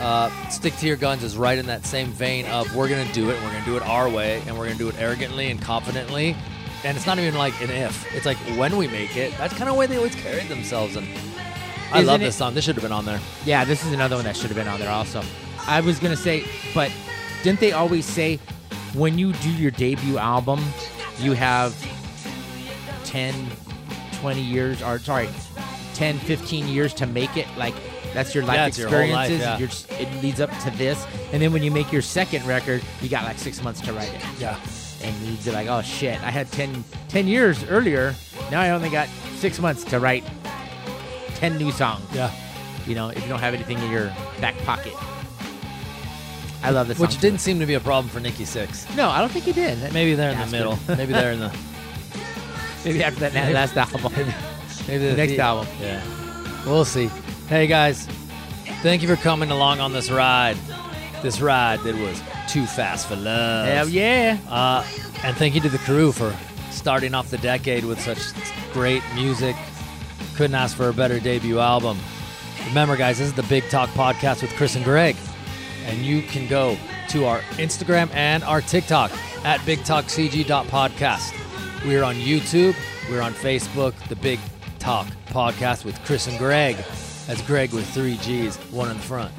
Uh, 0.00 0.30
stick 0.48 0.74
to 0.78 0.86
your 0.86 0.96
guns 0.96 1.22
is 1.22 1.36
right 1.36 1.58
in 1.58 1.66
that 1.66 1.84
same 1.84 2.08
vein 2.08 2.46
of 2.46 2.74
we're 2.74 2.88
gonna 2.88 3.10
do 3.12 3.28
it. 3.30 3.34
We're 3.42 3.52
gonna 3.52 3.64
do 3.64 3.76
it 3.76 3.82
our 3.82 4.08
way, 4.08 4.42
and 4.46 4.58
we're 4.58 4.66
gonna 4.66 4.78
do 4.78 4.88
it 4.88 4.98
arrogantly 4.98 5.50
and 5.50 5.60
confidently. 5.60 6.34
And 6.82 6.96
it's 6.96 7.06
not 7.06 7.18
even 7.18 7.34
like 7.34 7.52
an 7.62 7.70
if. 7.70 8.12
It's 8.14 8.24
like 8.24 8.38
when 8.56 8.76
we 8.78 8.88
make 8.88 9.16
it. 9.16 9.36
That's 9.36 9.52
kind 9.54 9.68
of 9.68 9.76
way 9.76 9.86
they 9.86 9.96
always 9.96 10.14
carried 10.14 10.48
themselves. 10.48 10.96
And 10.96 11.06
I 11.92 11.98
Isn't 11.98 12.06
love 12.06 12.20
it- 12.22 12.24
this 12.24 12.36
song. 12.36 12.54
This 12.54 12.64
should 12.64 12.76
have 12.76 12.82
been 12.82 12.92
on 12.92 13.04
there. 13.04 13.20
Yeah, 13.44 13.64
this 13.66 13.84
is 13.84 13.92
another 13.92 14.16
one 14.16 14.24
that 14.24 14.34
should 14.36 14.46
have 14.48 14.56
been 14.56 14.68
on 14.68 14.80
there 14.80 14.90
also. 14.90 15.22
I 15.66 15.82
was 15.82 15.98
gonna 15.98 16.16
say, 16.16 16.44
but 16.74 16.90
didn't 17.42 17.60
they 17.60 17.72
always 17.72 18.04
say 18.06 18.36
when 18.94 19.18
you 19.18 19.32
do 19.34 19.50
your 19.52 19.70
debut 19.70 20.18
album, 20.18 20.60
you 21.18 21.32
have 21.32 21.74
10, 23.04 23.34
20 24.20 24.40
years, 24.40 24.82
or 24.82 24.98
sorry, 24.98 25.28
10, 25.94 26.18
15 26.18 26.68
years 26.68 26.92
to 26.94 27.06
make 27.06 27.36
it? 27.36 27.46
Like 27.56 27.74
that's 28.14 28.34
your 28.34 28.44
life 28.44 28.56
Yeah, 28.56 28.66
it's 28.66 28.78
your 28.78 28.90
life, 28.90 29.30
experiences. 29.30 29.40
yeah. 29.40 29.58
You're 29.98 30.08
it 30.08 30.22
leads 30.22 30.40
up 30.40 30.50
to 30.64 30.70
this, 30.72 31.06
and 31.32 31.40
then 31.42 31.52
when 31.52 31.62
you 31.62 31.70
make 31.70 31.92
your 31.92 32.02
second 32.02 32.46
record, 32.46 32.82
you 33.00 33.08
got 33.08 33.24
like 33.24 33.38
six 33.38 33.62
months 33.62 33.80
to 33.82 33.92
write 33.92 34.12
it. 34.12 34.22
Yeah. 34.38 34.58
and 35.02 35.14
you'd 35.22 35.42
be 35.44 35.50
like, 35.50 35.68
oh 35.68 35.80
shit, 35.82 36.20
I 36.22 36.30
had 36.30 36.50
10, 36.52 36.84
10 37.08 37.26
years 37.26 37.64
earlier. 37.64 38.14
Now 38.50 38.60
I 38.60 38.70
only 38.70 38.90
got 38.90 39.08
six 39.36 39.58
months 39.58 39.82
to 39.84 39.98
write 40.00 40.24
10 41.36 41.56
new 41.56 41.70
songs. 41.72 42.04
Yeah. 42.12 42.30
You 42.86 42.94
know, 42.94 43.08
if 43.08 43.22
you 43.22 43.28
don't 43.28 43.38
have 43.40 43.54
anything 43.54 43.78
in 43.78 43.90
your 43.90 44.06
back 44.40 44.56
pocket. 44.64 44.92
I 46.62 46.70
love 46.70 46.88
this 46.88 46.98
Which 46.98 47.18
didn't 47.20 47.40
seem 47.40 47.58
to 47.60 47.66
be 47.66 47.74
a 47.74 47.80
problem 47.80 48.08
for 48.10 48.20
Nikki 48.20 48.44
Sixx. 48.44 48.94
No, 48.96 49.08
I 49.08 49.20
don't 49.20 49.30
think 49.30 49.44
he 49.46 49.52
did. 49.52 49.92
Maybe 49.92 50.14
they're 50.14 50.30
in 50.32 50.38
the 50.38 50.46
middle. 50.46 50.78
Maybe 50.88 51.12
they're 51.12 51.32
in 51.32 51.40
the. 51.40 51.56
Maybe 52.84 53.02
after 53.02 53.20
that 53.20 53.32
Maybe- 53.34 53.54
last 53.54 53.76
album. 53.76 54.12
Maybe 54.88 55.08
The 55.08 55.16
next 55.16 55.38
album. 55.38 55.66
Yeah. 55.80 56.02
We'll 56.66 56.84
see. 56.84 57.08
Hey 57.48 57.66
guys, 57.66 58.06
thank 58.82 59.02
you 59.02 59.08
for 59.08 59.16
coming 59.16 59.50
along 59.50 59.80
on 59.80 59.92
this 59.92 60.10
ride. 60.10 60.56
This 61.22 61.40
ride 61.40 61.80
that 61.80 61.94
was 61.96 62.20
too 62.50 62.64
fast 62.66 63.08
for 63.08 63.16
love. 63.16 63.66
Hell 63.68 63.88
yeah. 63.88 64.38
Uh, 64.48 64.86
and 65.22 65.36
thank 65.36 65.54
you 65.54 65.60
to 65.62 65.68
the 65.68 65.78
Crue 65.78 66.14
for 66.14 66.34
starting 66.70 67.14
off 67.14 67.30
the 67.30 67.38
decade 67.38 67.84
with 67.84 68.00
such 68.00 68.18
great 68.72 69.02
music. 69.14 69.56
Couldn't 70.36 70.54
ask 70.54 70.76
for 70.76 70.88
a 70.88 70.92
better 70.94 71.20
debut 71.20 71.58
album. 71.58 71.98
Remember, 72.68 72.96
guys, 72.96 73.18
this 73.18 73.28
is 73.28 73.34
the 73.34 73.42
Big 73.44 73.68
Talk 73.68 73.88
Podcast 73.90 74.42
with 74.42 74.50
Chris 74.56 74.76
and 74.76 74.84
Gregg. 74.84 75.16
And 75.86 75.98
you 75.98 76.22
can 76.22 76.48
go 76.48 76.76
to 77.10 77.24
our 77.24 77.40
Instagram 77.58 78.12
and 78.14 78.42
our 78.44 78.60
TikTok 78.60 79.10
at 79.44 79.60
bigtalkcg.podcast. 79.60 81.86
We're 81.86 82.02
on 82.02 82.16
YouTube. 82.16 82.76
We're 83.10 83.22
on 83.22 83.32
Facebook, 83.32 83.94
the 84.08 84.16
Big 84.16 84.38
Talk 84.78 85.06
Podcast 85.28 85.84
with 85.84 86.02
Chris 86.04 86.26
and 86.26 86.38
Gregg. 86.38 86.76
That's 87.26 87.42
Gregg 87.42 87.72
with 87.72 87.88
three 87.88 88.16
G's, 88.18 88.56
one 88.70 88.90
in 88.90 88.96
the 88.96 89.02
front, 89.02 89.32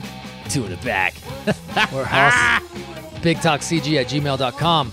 two 0.50 0.66
in 0.66 0.72
the 0.72 0.78
back. 0.78 1.14
We're 1.94 2.02
also 2.02 2.10
ah! 2.12 2.64
bigtalkcg 3.22 4.02
at 4.02 4.08
gmail.com 4.08 4.92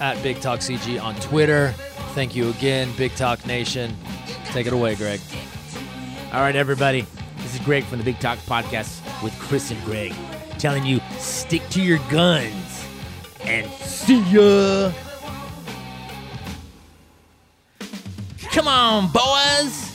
at 0.00 0.22
Big 0.22 0.40
Talk 0.40 0.60
CG 0.60 1.02
on 1.02 1.14
Twitter. 1.16 1.74
Thank 2.14 2.36
you 2.36 2.50
again, 2.50 2.90
Big 2.96 3.14
Talk 3.14 3.44
Nation. 3.46 3.96
Take 4.46 4.66
it 4.66 4.72
away, 4.72 4.94
Gregg. 4.94 5.20
All 6.32 6.40
right, 6.40 6.56
everybody. 6.56 7.04
This 7.38 7.54
is 7.54 7.60
Gregg 7.60 7.84
from 7.84 7.98
the 7.98 8.04
Big 8.04 8.18
Talk 8.18 8.38
Podcast 8.40 9.22
with 9.22 9.38
Chris 9.38 9.70
and 9.70 9.82
Gregg 9.84 10.14
telling 10.58 10.84
you 10.84 11.00
stick 11.18 11.66
to 11.70 11.80
your 11.80 11.98
guns 12.10 12.86
and 13.42 13.70
see 13.72 14.20
ya. 14.22 14.92
Come 18.50 18.66
on, 18.66 19.10
boys. 19.12 19.94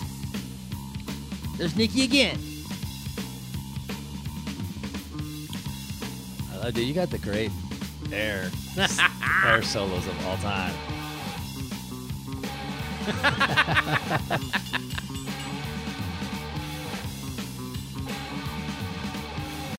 There's 1.58 1.76
Nikki 1.76 2.04
again. 2.04 2.40
Uh, 6.54 6.72
dude, 6.72 6.88
you 6.88 6.94
got 6.94 7.10
the 7.10 7.18
great 7.18 7.52
air 8.12 8.50
air 9.46 9.62
solos 9.64 10.08
of 10.08 10.26
all 10.26 10.38
time. 10.38 10.74